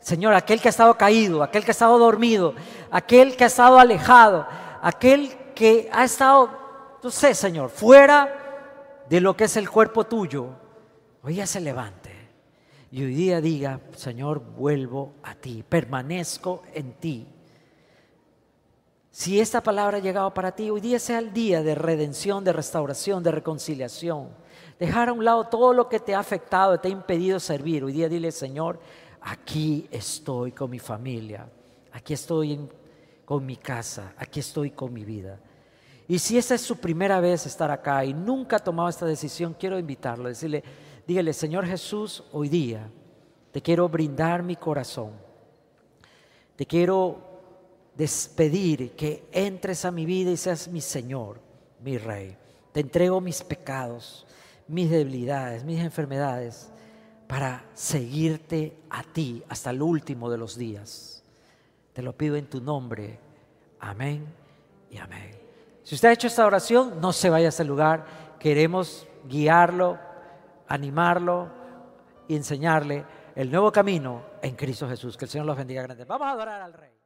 [0.00, 2.54] Señor, aquel que ha estado caído, aquel que ha estado dormido,
[2.90, 4.46] aquel que ha estado alejado,
[4.80, 6.50] aquel que ha estado,
[7.02, 10.48] no sé, Señor, fuera de lo que es el cuerpo tuyo,
[11.22, 12.07] hoy ya se levante.
[12.90, 17.26] Y hoy día diga, Señor, vuelvo a ti, permanezco en ti.
[19.10, 22.52] Si esta palabra ha llegado para ti, hoy día sea el día de redención, de
[22.52, 24.28] restauración, de reconciliación.
[24.78, 27.84] Dejar a un lado todo lo que te ha afectado, te ha impedido servir.
[27.84, 28.78] Hoy día dile, Señor,
[29.20, 31.46] aquí estoy con mi familia,
[31.92, 32.68] aquí estoy
[33.24, 35.38] con mi casa, aquí estoy con mi vida.
[36.06, 39.54] Y si esta es su primera vez estar acá y nunca ha tomado esta decisión,
[39.58, 40.64] quiero invitarlo, decirle,
[41.08, 42.86] dígale, Señor Jesús, hoy día
[43.50, 45.12] te quiero brindar mi corazón.
[46.54, 47.18] Te quiero
[47.94, 51.40] despedir, que entres a mi vida y seas mi Señor,
[51.82, 52.36] mi Rey.
[52.72, 54.26] Te entrego mis pecados,
[54.66, 56.70] mis debilidades, mis enfermedades,
[57.26, 61.24] para seguirte a ti hasta el último de los días.
[61.94, 63.18] Te lo pido en tu nombre.
[63.80, 64.26] Amén
[64.90, 65.30] y amén.
[65.84, 68.36] Si usted ha hecho esta oración, no se vaya a ese lugar.
[68.38, 69.98] Queremos guiarlo,
[70.68, 71.48] animarlo
[72.28, 73.04] y enseñarle
[73.34, 75.16] el nuevo camino en Cristo Jesús.
[75.16, 76.06] Que el Señor los bendiga grandes.
[76.06, 76.97] Vamos a adorar al Rey.